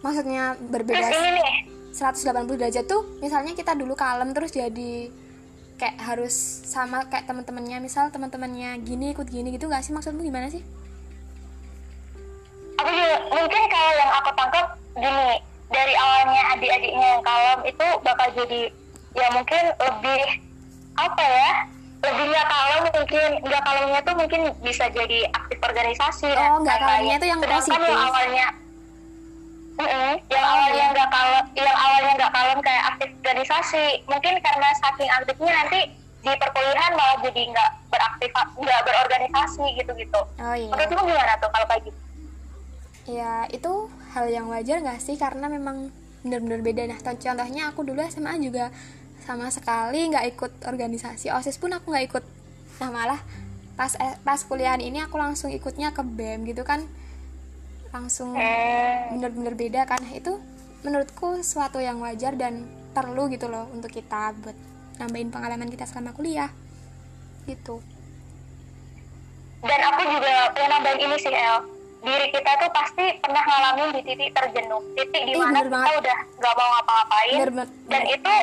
[0.00, 1.56] Maksudnya terus berbeda ini nih.
[1.96, 5.08] 180 derajat tuh misalnya kita dulu kalem terus jadi
[5.76, 6.32] kayak harus
[6.64, 9.92] sama kayak teman-temannya misal teman-temannya gini ikut gini gitu gak sih?
[9.92, 10.64] Maksudmu gimana sih?
[12.76, 15.30] Aku juga mungkin kalau yang aku tangkap gini
[15.66, 18.62] dari awalnya adik-adiknya yang kalem itu bakal jadi
[19.16, 20.22] ya mungkin lebih
[20.96, 21.52] apa ya?
[22.04, 23.30] Lebih nggak kalem mungkin.
[23.42, 27.88] Nggak kalemnya tuh mungkin bisa jadi aktif organisasi Oh, nggak kalemnya tuh yang sedangkan positif.
[27.88, 28.46] yang awalnya
[29.76, 30.86] Mm-mm, yang Oh, awalnya iya.
[30.88, 35.80] nggak kalem yang awalnya nggak kalem kayak aktif organisasi mungkin karena saking aktifnya nanti
[36.16, 40.70] di perkuliahan malah jadi nggak beraktif nggak berorganisasi gitu gitu oh iya.
[40.72, 41.98] Menurutmu gimana tuh kalau kayak gitu?
[43.06, 43.72] Ya itu
[44.10, 45.14] hal yang wajar gak sih?
[45.14, 45.94] Karena memang
[46.26, 46.82] bener-bener beda.
[46.90, 48.74] Nah contohnya aku dulu SMA juga
[49.22, 51.30] sama sekali nggak ikut organisasi.
[51.30, 52.24] Osis pun aku nggak ikut.
[52.82, 53.20] Nah malah
[53.76, 56.82] pas eh, pas kuliahan ini aku langsung ikutnya ke bem gitu kan
[57.96, 59.16] langsung Hmm.
[59.16, 60.36] bener-bener beda kan itu
[60.80, 64.56] menurutku suatu yang wajar dan perlu gitu loh untuk kita buat
[64.96, 66.52] nambahin pengalaman kita selama kuliah
[67.44, 67.80] gitu
[69.62, 71.56] dan aku juga pengen nambahin ini sih El
[71.98, 75.94] diri kita tuh pasti pernah ngalamin di titik terjenuh titik di mana bener kita banget.
[75.98, 77.70] udah nggak mau ngapa-ngapain Bener banget.
[77.88, 78.34] dan itu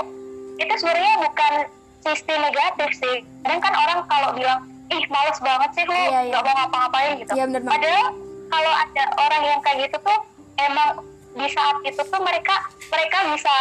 [0.56, 1.54] itu sebenarnya bukan
[2.02, 6.42] sisi negatif sih dan kan orang kalau bilang ih males banget sih lu Iya, nggak
[6.42, 6.44] iya.
[6.44, 7.74] mau ngapa-ngapain gitu Iya, bener banget.
[7.74, 8.06] padahal
[8.54, 10.20] kalau ada orang yang kayak gitu tuh
[10.62, 11.02] emang
[11.34, 12.56] di saat itu tuh mereka
[12.94, 13.54] mereka bisa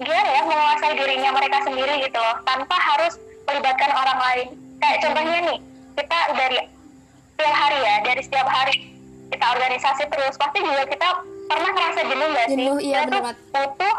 [0.00, 4.46] gimana ya menguasai dirinya mereka sendiri gitu loh tanpa harus melibatkan orang lain.
[4.80, 5.58] Kayak contohnya nih
[6.00, 6.58] kita dari
[7.36, 8.74] setiap hari ya dari setiap hari
[9.28, 11.08] kita organisasi terus pasti juga kita
[11.46, 12.56] pernah ngerasa jenuh gak sih?
[12.56, 13.96] Jenuh, iya, kita bener tuh butuh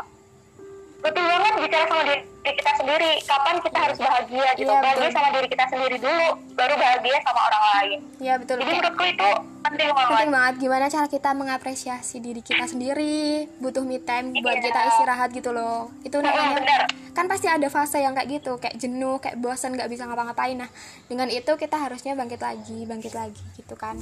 [0.97, 2.21] butuh banget bicara sama diri
[2.53, 3.11] kita sendiri.
[3.23, 4.67] Kapan kita harus bahagia gitu?
[4.67, 5.15] Iya, bahagia betul.
[5.15, 7.99] sama diri kita sendiri dulu baru bahagia sama orang lain.
[8.17, 9.29] Ya betul jadi menurutku itu
[9.61, 10.07] penting banget.
[10.07, 10.53] penting banget.
[10.57, 13.49] Gimana cara kita mengapresiasi diri kita sendiri?
[13.57, 14.63] Butuh me time buat Iya.
[14.65, 15.91] kita istirahat gitu loh.
[16.01, 16.81] Itu namanya bener.
[17.11, 20.53] kan pasti ada fase yang kayak gitu kayak jenuh kayak bosan nggak bisa ngapa-ngapain.
[20.53, 20.69] Nah
[21.05, 23.97] dengan itu kita harusnya bangkit lagi bangkit lagi gitu kan.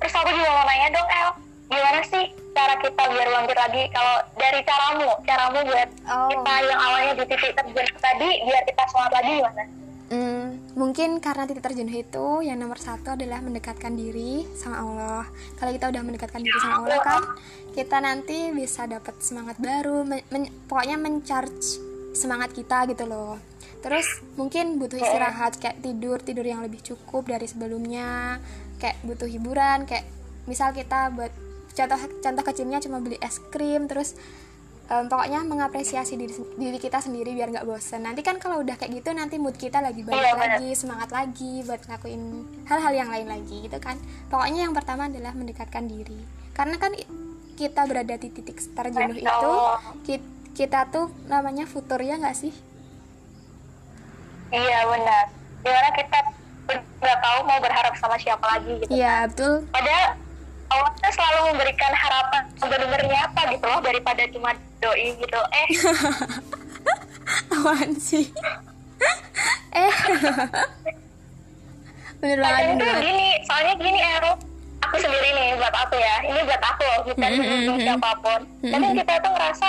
[0.00, 1.30] Terus aku juga mau nanya dong El.
[1.70, 2.26] Gimana sih
[2.60, 6.28] cara kita biar bangkit lagi kalau dari caramu caramu buat Oh.
[6.28, 9.64] kita yang awalnya di titik terjenuh tadi biar kita semangat lagi gimana
[10.10, 15.22] Hmm, mungkin karena titik terjenuh itu yang nomor satu adalah mendekatkan diri sama Allah.
[15.54, 17.22] Kalau kita udah mendekatkan diri sama Allah kan,
[17.70, 21.78] kita nanti bisa dapat semangat baru, men- men- pokoknya mencharge
[22.10, 23.38] semangat kita gitu loh.
[23.86, 24.02] Terus
[24.34, 28.42] mungkin butuh istirahat kayak tidur tidur yang lebih cukup dari sebelumnya,
[28.82, 30.10] kayak butuh hiburan kayak
[30.50, 31.30] misal kita buat
[31.72, 34.14] contoh contoh kecilnya cuma beli es krim terus
[34.86, 38.02] em, pokoknya mengapresiasi diri, diri kita sendiri biar nggak bosen.
[38.02, 40.50] Nanti kan kalau udah kayak gitu nanti mood kita lagi balik Iya, bener.
[40.56, 42.22] lagi semangat lagi buat ngelakuin
[42.64, 43.94] hal-hal yang lain lagi gitu kan.
[44.26, 46.18] Pokoknya yang pertama adalah mendekatkan diri.
[46.50, 46.90] Karena kan
[47.54, 49.78] kita berada di titik terjenuh itu Allah.
[50.02, 52.50] ki- kita tuh namanya futur ya nggak sih?
[54.50, 55.24] Iya benar.
[55.60, 56.18] Gimana kita
[57.00, 59.66] nggak tahu mau berharap sama siapa lagi gitu iya betul.
[59.68, 60.14] Padahal
[60.70, 65.40] Allah tuh selalu memberikan harapan benar-benar nyata gitu loh daripada cuma doi gitu?
[65.50, 65.68] Eh.
[67.52, 68.26] Apaan sih?
[69.70, 69.86] Eh.
[72.20, 73.04] Bener banget kadang bener tuh banget.
[73.06, 74.18] gini soalnya gini El
[74.80, 76.14] aku sendiri nih buat aku ya.
[76.26, 77.80] Ini buat aku loh bukan Mm, mm, untuk mm.
[77.86, 78.40] siapa pun.
[78.60, 79.68] Kadang kita tuh ngerasa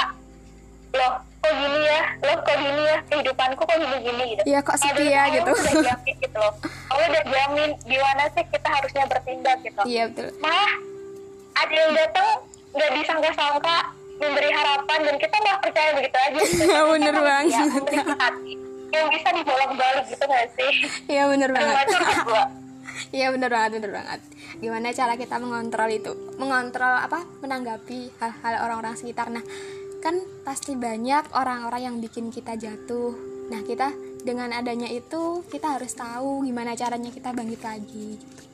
[0.91, 2.01] loh kok gini ya?
[2.19, 2.97] Loh kok gini ya?
[3.07, 4.41] Kehidupanku kok gini gini gitu.
[4.43, 5.51] Iya, kok Padahal ya, Allah gitu.
[5.53, 6.53] udah jamin gitu loh.
[6.89, 9.81] Allah udah jamin gimana sih kita harusnya bertindak gitu.
[9.87, 10.27] Iya betul.
[10.41, 10.71] Malah
[11.55, 12.27] ada yang datang
[12.71, 13.77] nggak disangka-sangka
[14.21, 16.41] memberi harapan dan kita nggak percaya begitu aja.
[16.93, 17.51] Bener Kita banget.
[17.51, 18.61] Ya,
[18.91, 20.71] yang bisa dibolak-balik gitu nggak sih
[21.07, 21.87] iya bener banget.
[23.11, 24.19] Iya bener banget, bener banget.
[24.61, 26.11] Gimana cara kita mengontrol itu?
[26.37, 27.23] Mengontrol apa?
[27.39, 29.31] Menanggapi hal-hal orang-orang sekitar.
[29.31, 29.41] Nah,
[30.03, 33.15] kan pasti banyak orang-orang yang bikin kita jatuh.
[33.51, 38.19] Nah, kita dengan adanya itu kita harus tahu gimana caranya kita bangkit lagi.
[38.19, 38.50] gitu.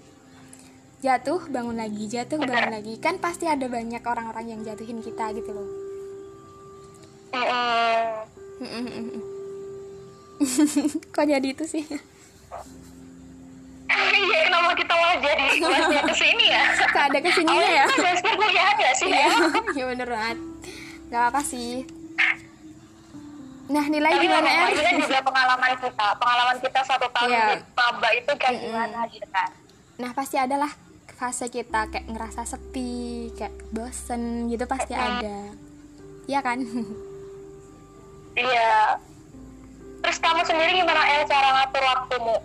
[0.98, 2.98] Jatuh, bangun lagi, jatuh, bangun lagi.
[2.98, 5.70] Kan pasti ada banyak orang-orang yang jatuhin kita gitu loh.
[11.14, 11.86] Kok jadi itu sih?
[13.88, 16.64] Iya, kenapa kita malah jadi malah ke sini ya?
[16.90, 17.86] Kok ada ke sininya ya?
[18.18, 19.10] Perkuliahan nggak sih?
[19.74, 20.38] Iya bener banget.
[21.08, 21.86] Gak apa sih.
[23.68, 24.64] Nah, nilai Tapi gimana ya?
[24.72, 27.46] ini kan juga pengalaman kita, pengalaman kita satu tahun Iya.
[27.52, 29.50] di maba itu kayak gimana gitu kan?
[30.00, 30.72] Nah, pasti adalah
[31.18, 35.50] fase kita kayak ngerasa sepi, kayak bosen gitu pasti ada.
[36.30, 36.62] Iya kan?
[38.38, 39.02] Iya.
[39.98, 42.36] Terus kamu sendiri gimana El cara ngatur waktumu?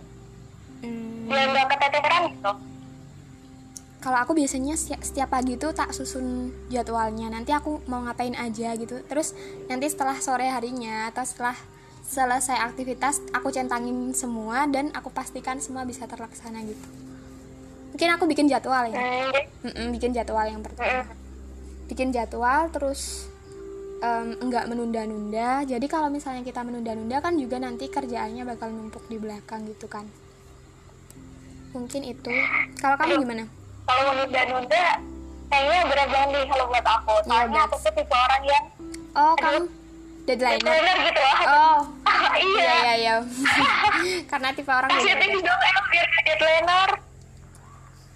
[0.80, 2.52] Hmm, Biar nggak keteteran gitu?
[4.02, 7.30] kalau aku biasanya setiap, setiap pagi tuh tak susun jadwalnya.
[7.30, 8.98] Nanti aku mau ngapain aja gitu.
[9.06, 9.30] Terus
[9.70, 11.54] nanti setelah sore harinya atau setelah
[12.02, 17.12] selesai aktivitas aku centangin semua dan aku pastikan semua bisa terlaksana gitu.
[17.92, 18.96] Mungkin aku bikin jadwal ya.
[18.96, 20.88] Hmm, Mm-mm, bikin jadwal yang pertama.
[20.88, 21.05] mm-mm.
[21.85, 23.28] bikin jadwal terus
[24.00, 29.16] em, enggak menunda-nunda jadi kalau misalnya kita menunda-nunda kan juga nanti kerjaannya bakal numpuk di
[29.16, 30.09] belakang gitu kan
[31.70, 32.33] mungkin itu
[32.76, 33.44] kalau kamu gimana
[33.83, 34.85] Kalau menunda-nunda,
[35.48, 37.12] kayaknya berat banget nih kalau buat aku.
[37.12, 37.66] Iya, Soalnya berat.
[37.66, 38.64] aku tuh tipe orang yang
[39.12, 39.59] oh kamu
[40.22, 41.37] deadline bener gitu loh.
[41.44, 41.78] oh
[42.38, 42.62] iya.
[42.62, 43.14] iya iya iya
[44.31, 45.61] karena tipe orang Kasih tips dong
[46.24, 46.90] deadlineer.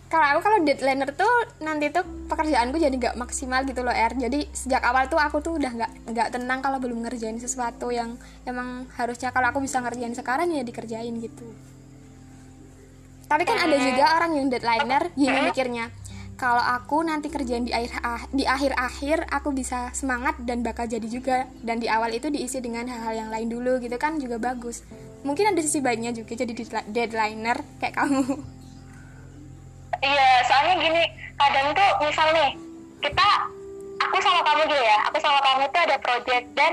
[0.07, 1.35] Kalau aku kalau deadlineer tuh
[1.67, 4.15] nanti tuh pekerjaanku jadi nggak maksimal gitu loh R.
[4.15, 8.15] Jadi sejak awal tuh aku tuh udah nggak nggak tenang kalau belum ngerjain sesuatu yang
[8.47, 11.47] emang harusnya kalau aku bisa ngerjain sekarang ya dikerjain gitu.
[13.27, 15.91] Tapi kan ada juga orang yang deadlineer gini mikirnya.
[16.39, 21.09] Kalau aku nanti kerjain di akhir ah- di akhir-akhir aku bisa semangat dan bakal jadi
[21.11, 21.51] juga.
[21.67, 24.87] Dan di awal itu diisi dengan hal-hal yang lain dulu gitu kan juga bagus.
[25.27, 28.56] Mungkin ada sisi baiknya juga jadi deadli- deadlineer kayak kamu
[30.03, 31.03] Iya, soalnya gini,
[31.37, 32.51] kadang tuh misal nih,
[33.01, 33.29] kita,
[34.03, 36.73] aku sama kamu gitu ya, aku sama kamu tuh ada project dan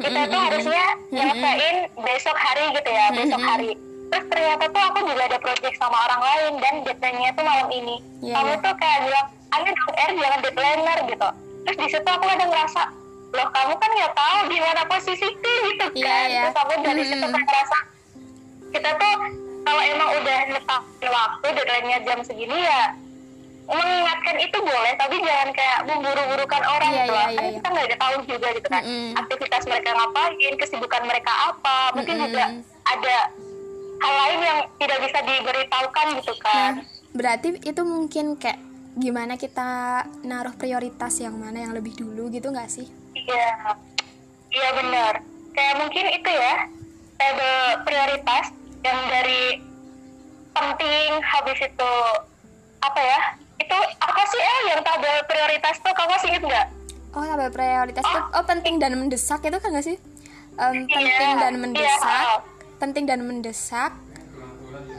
[0.00, 3.72] kita tuh harusnya nyelesain besok hari gitu ya, besok hari.
[4.12, 7.96] Terus ternyata tuh aku juga ada project sama orang lain dan deadline-nya tuh malam ini.
[8.24, 11.28] Iya, kamu tuh kayak bilang, ayo dong R jangan deadlineer gitu.
[11.62, 12.82] Terus di situ aku ada ngerasa,
[13.32, 16.26] loh kamu kan nggak tahu gimana posisiku gitu Iya, kan.
[16.28, 16.42] iya.
[16.44, 17.78] Terus aku dari situ kayak ngerasa,
[18.72, 19.12] kita tuh
[19.62, 22.82] kalau emang udah netapin waktu deadline-nya jam segini ya
[23.62, 27.54] mengingatkan itu boleh tapi jangan kayak memburu-burukan orang Iya, gitu loh iya, kan iya.
[27.56, 29.10] kita nggak ada tahu juga gitu kan Mm-mm.
[29.16, 32.26] aktivitas mereka ngapain kesibukan mereka apa mungkin Mm-mm.
[32.28, 32.44] juga
[32.84, 33.16] ada
[34.02, 36.72] hal lain yang tidak bisa diberitahukan gitu Nah, kan
[37.12, 38.60] berarti itu mungkin kayak
[38.92, 39.68] gimana kita
[40.20, 42.84] naruh prioritas yang mana yang lebih dulu gitu nggak sih?
[43.14, 43.72] iya
[44.50, 45.22] iya benar
[45.52, 46.54] kayak mungkin itu ya
[47.14, 47.54] tabel
[47.86, 49.62] prioritas yang dari
[50.52, 51.92] penting habis itu
[52.82, 53.20] apa ya?
[53.62, 55.92] Itu apa sih eh yang tabel prioritas tuh?
[55.94, 56.66] Kamu masih inget nggak?
[57.14, 58.44] Oh, tabel prioritas itu oh.
[58.44, 59.96] Penting dan mendesak itu kan nggak sih?
[60.52, 61.60] Em, penting Iya, dan iya.
[61.64, 62.26] mendesak,
[62.76, 63.92] penting dan mendesak,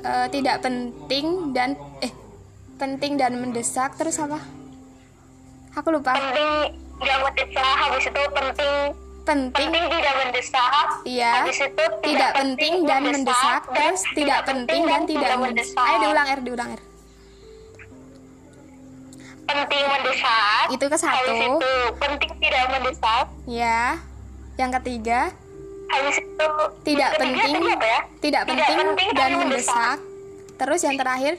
[0.01, 2.09] eh, tidak penting dan eh
[2.81, 3.93] penting dan mendesak.
[3.93, 4.41] Terus apa?
[5.77, 6.17] Aku lupa.
[6.17, 8.77] penting nggak mendesak habis itu penting
[9.23, 11.47] Penting, penting tidak mendesak iya.
[11.47, 11.63] itu
[12.03, 15.79] Tidak penting dan mendesak, terus tidak penting dan tidak mendesak.
[15.87, 16.81] Ayo diulang R, diulang R.
[19.43, 21.13] penting mendesak Itu ke satu.
[21.13, 24.01] habis itu penting tidak mendesak Ya.
[24.59, 25.19] Yang ketiga,
[25.93, 26.47] habis itu
[26.83, 29.97] tidak ketiga penting ya tidak penting penting dan tapi mendesak
[30.57, 31.33] terus yang terakhir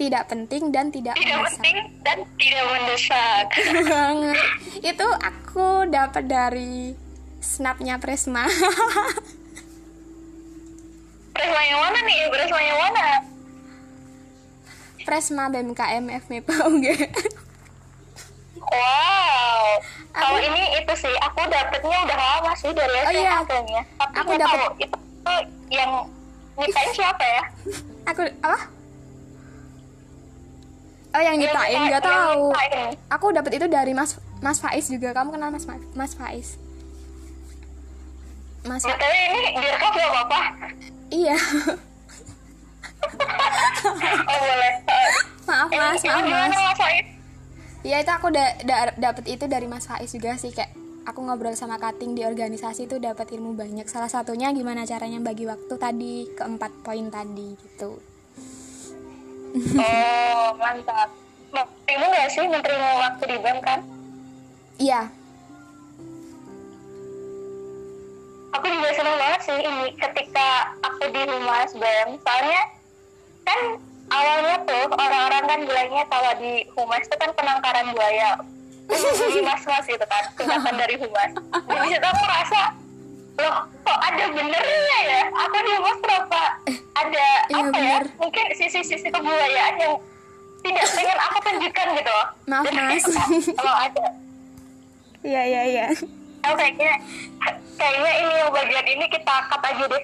[0.00, 3.44] tidak penting dan tidak tidak mendesak penting dan tidak mendesak
[3.92, 4.38] banget
[4.90, 6.96] itu aku dapat dari
[7.40, 8.44] snapnya Presma.
[11.30, 12.18] Presma yang mana nih?
[12.28, 13.06] Presma yang mana?
[15.00, 17.08] Presma BMKM FMIP enggak
[18.60, 19.66] wow.
[20.12, 23.36] Kalau ini itu sih aku dapetnya udah lama sih dari Oh, SMA iya.
[23.42, 23.82] kayaknya.
[23.96, 24.98] Tapi Aku nggak dapet- tahu itu
[25.70, 25.90] yang
[26.54, 27.42] nyiptain siapa ya?
[28.06, 28.58] Aku apa?
[31.10, 32.42] Oh yang nyiptain Yang nggak tahu.
[32.44, 32.90] nyiptain.
[33.08, 35.10] aku dapat itu dari Mas Mas Faiz juga.
[35.10, 36.54] Kamu kenal Mas Ma- Mas Faiz
[38.62, 40.40] Mas Fa- BTW ini direkam gak apa-apa?
[41.10, 41.36] iya
[44.22, 44.72] Oh boleh.
[45.44, 46.52] maaf Mas maaf Mas?
[47.80, 50.68] Iya itu aku da da- dapet itu dari Mas Faiz juga sih kayak
[51.02, 53.88] aku ngobrol sama Kating di organisasi itu dapat ilmu banyak.
[53.88, 57.96] Salah satunya gimana caranya bagi waktu tadi keempat poin tadi gitu.
[59.74, 61.08] Oh mantap.
[61.50, 63.80] Menterimu gak sih menterimu waktu di BEM kan?
[64.76, 65.00] Iya,
[68.50, 70.48] Aku juga seneng banget sih ini ketika
[70.82, 72.18] aku di humas BEM.
[72.18, 72.62] Soalnya
[73.46, 73.58] kan
[74.10, 78.30] awalnya tuh orang-orang kan bilangnya kalau di humas itu kan penangkaran buaya.
[79.30, 81.30] Di mas-mas gitu kan, tingkatan dari humas.
[81.30, 82.74] Dan di situ aku rasa,
[83.38, 85.22] loh kok ada benernya ya?
[85.30, 86.42] Aku di humas berapa?
[86.98, 88.02] Ada Iya, apa bener.
[88.02, 88.18] ya?
[88.18, 89.94] Mungkin sisi-sisi kebudayaan yang
[90.60, 92.26] tidak pengen aku tunjukkan gitu loh.
[92.44, 93.04] Maaf, Mas.
[93.54, 94.06] Kalau ada.
[95.22, 95.86] iya iya iya.
[96.40, 96.92] Oh, kayaknya
[97.74, 100.02] kayaknya ini yang bagian ini kita cut aja deh.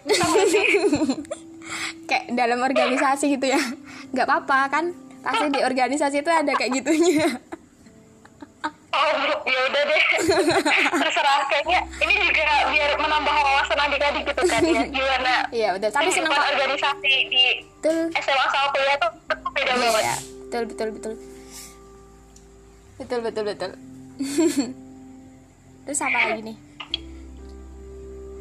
[2.07, 3.61] Kayak dalam organisasi gitu ya.
[4.11, 4.85] nggak apa-apa kan?
[5.21, 7.27] Pasti di organisasi itu ada kayak gitunya.
[8.93, 9.11] Oh,
[9.43, 10.03] ya udah deh.
[10.95, 14.83] Terserah kayaknya ini juga biar menambah wawasan adik-adik gitu kan ya.
[14.87, 15.33] Gimana?
[15.51, 15.91] Iya betul.
[15.91, 16.47] Tapi kok.
[16.55, 17.45] organisasi di
[17.77, 17.99] Betul.
[18.15, 20.01] SMA sama kuliah tuh betul beda Iya, banget.
[20.01, 20.17] iya.
[20.41, 21.13] betul betul betul.
[22.97, 23.71] Betul betul betul.
[25.87, 26.57] Terus apa lagi nih?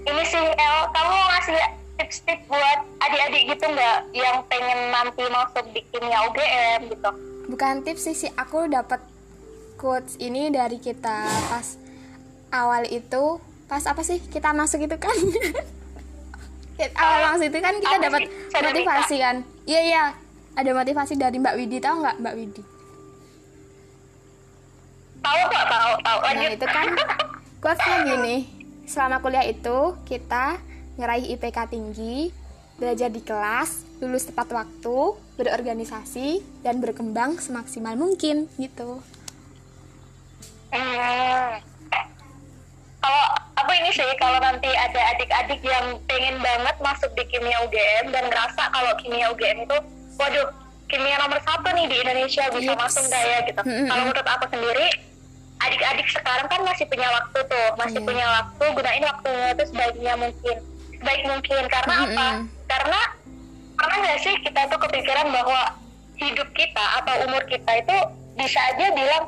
[0.06, 1.58] Ini sih El, kamu ngasih
[2.02, 3.98] tips-tips buat adik-adik gitu nggak?
[4.18, 7.12] Yang pengen nanti masuk di kimia UGM gitu?
[7.46, 8.32] bukan tips sih sih.
[8.34, 8.98] Aku dapat
[9.78, 11.22] quotes ini dari kita
[11.54, 11.78] pas
[12.50, 13.38] awal itu.
[13.70, 14.18] Pas apa sih?
[14.18, 15.14] Kita masuk itu kan?
[16.76, 18.22] Awal masuk itu kan kita Apa dapat
[18.52, 19.36] motivasi kan?
[19.64, 20.04] Iya iya.
[20.60, 22.75] Ada motivasi dari Mbak Widi tahu nggak Mbak Widi
[25.26, 26.20] Tahu kok, tahu, tahu.
[26.22, 26.52] nah Lanjut.
[26.54, 26.88] itu kan
[27.58, 28.36] quotesnya gini
[28.86, 30.62] selama kuliah itu kita
[30.96, 32.30] ngeraih IPK tinggi
[32.78, 34.98] belajar di kelas lulus tepat waktu,
[35.40, 39.00] berorganisasi, dan berkembang semaksimal mungkin gitu.
[40.70, 41.64] Hmm.
[43.00, 48.12] Kalau aku ini sih kalau nanti ada adik-adik yang pengen banget masuk di kimia UGM
[48.12, 49.78] dan ngerasa kalau kimia UGM itu,
[50.20, 50.52] waduh,
[50.92, 52.82] kimia nomor satu nih di Indonesia bisa Yes.
[52.82, 53.62] masuk nggak ya gitu.
[53.64, 53.88] Mm-mm.
[53.88, 54.88] Kalau menurut aku sendiri,
[55.58, 58.08] adik-adik sekarang kan masih punya waktu tuh, masih Iya.
[58.08, 60.56] punya waktu gunain waktunya itu sebaiknya mungkin,
[60.94, 61.64] sebaik mungkin.
[61.66, 62.06] Karena apa?
[62.06, 62.36] Mm-mm.
[62.66, 63.00] Karena
[63.76, 65.62] pernah nggak sih kita tuh kepikiran bahwa
[66.16, 67.98] hidup kita atau umur kita itu
[68.36, 69.24] bisa aja bilang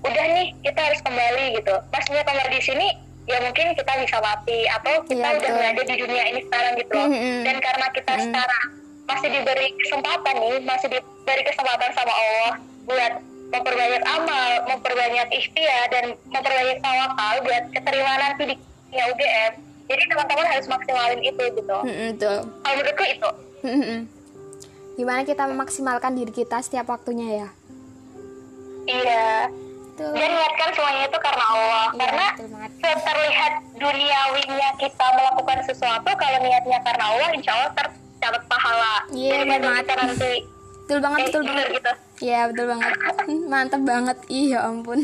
[0.00, 1.74] udah nih kita harus kembali gitu.
[1.90, 2.86] Maksudnya kembali di sini
[3.28, 5.54] ya mungkin kita bisa mati atau kita Iya, udah betul.
[5.54, 7.06] nggak ada di dunia ini sekarang gitu loh.
[7.06, 7.38] Mm-mm.
[7.46, 8.22] Dan karena kita Mm.
[8.26, 8.64] sekarang
[9.06, 12.52] masih diberi kesempatan nih, masih diberi kesempatan sama Allah
[12.86, 13.12] buat
[13.50, 19.52] memperbanyak amal, memperbanyak ikhtiar dan memperbanyak tawakal buat keterima nanti di dunia UGM.
[19.90, 21.76] Jadi teman-teman harus maksimalin itu gitu.
[21.82, 22.38] Mm-mm, betul.
[22.46, 23.30] Kalau menurutku itu.
[23.66, 23.98] Mm-mm.
[24.94, 27.48] Gimana kita memaksimalkan diri kita setiap waktunya ya?
[28.86, 29.50] Iya.
[29.90, 30.16] Betul.
[30.16, 31.86] Dan niatkan semuanya itu karena Allah.
[31.92, 32.26] Iya, karena
[32.70, 38.94] betul terlihat duniawinya kita melakukan sesuatu, kalau niatnya karena Allah, insya Allah tercatat pahala.
[39.12, 39.96] Iya, benar bantu banget.
[40.06, 40.32] nanti
[40.80, 41.68] Betul banget, betul banget.
[41.76, 41.92] gitu.
[42.20, 42.92] Iya, betul banget.
[43.48, 44.18] Mantap banget.
[44.28, 45.00] Ih, ya ampun.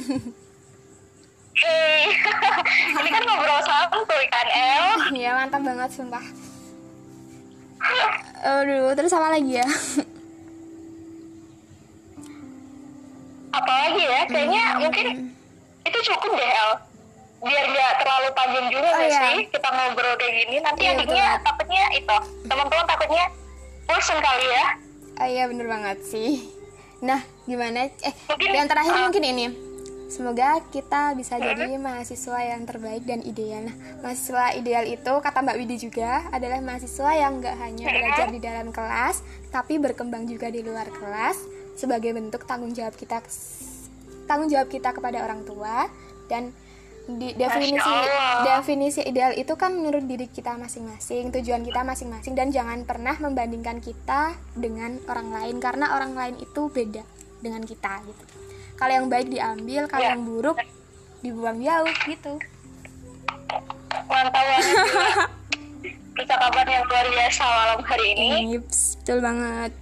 [1.57, 2.05] Eh,
[3.01, 5.17] ini kan ngobrol santuy kan, El?
[5.17, 6.21] Iya, mantap banget sumpah.
[8.45, 9.69] Aduh, terus apa lagi ya?
[13.51, 14.81] Apalagi ya, kayaknya Hmm.
[14.85, 15.07] mungkin
[15.83, 16.71] itu cukup deh, El.
[17.37, 19.21] Biar nggak terlalu panjang juga Oh, iya.
[19.23, 20.57] sih kita ngobrol kayak gini.
[20.59, 23.25] Nanti Iya, adiknya takutnya itu, teman-teman takutnya
[23.87, 24.67] bosen kali ya.
[25.17, 26.56] Ah, iya bener banget sih.
[27.05, 27.89] Nah, gimana?
[27.89, 29.47] Eh, Mungkin, yang terakhir uh, mungkin ini.
[30.07, 33.67] Semoga kita bisa jadi mahasiswa yang terbaik dan ideal.
[33.67, 33.77] Nah,
[34.07, 38.71] mahasiswa ideal itu kata Mbak Widi juga adalah mahasiswa yang nggak hanya belajar di dalam
[38.71, 41.37] kelas, tapi berkembang juga di luar kelas
[41.77, 43.21] sebagai bentuk tanggung jawab kita
[44.27, 45.87] tanggung jawab kita kepada orang tua
[46.27, 46.51] dan
[47.07, 47.95] di definisi
[48.43, 53.79] definisi ideal itu kan menurut diri kita masing-masing, tujuan kita masing-masing dan jangan pernah membandingkan
[53.79, 57.07] kita dengan orang lain karena orang lain itu beda
[57.39, 58.25] dengan kita gitu.
[58.75, 60.13] Kalau yang baik diambil, kalau Ya.
[60.13, 60.59] yang buruk
[61.23, 62.33] dibuang jauh gitu.
[64.07, 64.63] Mantap banget.
[66.17, 68.29] Percakapan yang luar biasa malam hari ini.
[68.57, 69.73] Yips, betul banget.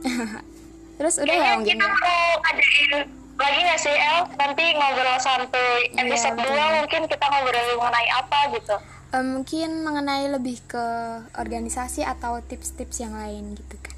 [0.98, 1.94] Terus udah ya Kayaknya mungkin kita ya.
[2.02, 3.00] mau adain
[3.34, 4.18] lagi nggak sih El?
[4.32, 5.80] Nanti ngobrol santuy.
[5.90, 6.38] Iya, Episode.
[6.38, 8.76] 2 mungkin kita ngobrol mengenai apa gitu.
[9.10, 10.86] Eh, mungkin mengenai lebih ke
[11.34, 13.94] organisasi atau tips-tips yang lain gitu kan.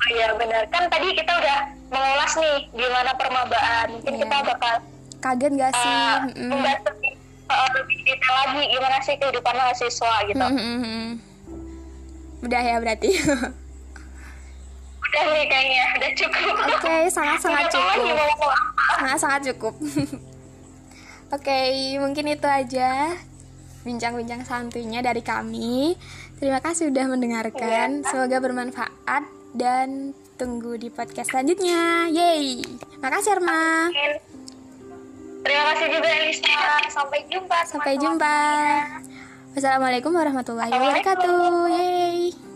[0.00, 0.64] Oh iya benar.
[0.68, 3.86] Kan tadi kita udah mengulas nih gimana permabaan.
[3.92, 4.20] Mungkin Iya.
[4.24, 4.74] kita bakal
[5.20, 5.92] Kaget gak sih?
[5.92, 7.12] uh, membahas lebih,
[7.46, 10.40] uh, lebih detail lagi gimana sih kehidupan mahasiswa gitu.
[10.40, 11.20] Mm-mm.
[12.40, 13.10] Udah ya berarti.
[15.10, 16.54] Udah nih kayaknya, udah cukup.
[16.70, 18.30] Oke, sangat-sangat Nggak tahu lagi cukup.
[18.30, 18.54] apa.
[18.94, 19.74] Sangat-sangat cukup.
[21.34, 21.58] Oke,
[21.98, 22.90] mungkin itu aja
[23.82, 25.98] bincang-bincang santuinya dari kami.
[26.38, 28.02] Terima kasih sudah mendengarkan.
[28.02, 28.06] Iya.
[28.06, 32.06] Semoga bermanfaat dan tunggu di podcast selanjutnya.
[32.08, 32.62] Yeay.
[33.02, 33.90] Makasih Arma.
[35.40, 36.56] Terima kasih juga Elisa.
[36.86, 37.58] Sampai jumpa.
[37.66, 38.36] Sampai jumpa.
[39.58, 41.66] Wassalamualaikum warahmatullahi wabarakatuh.
[41.74, 42.49] Yeay.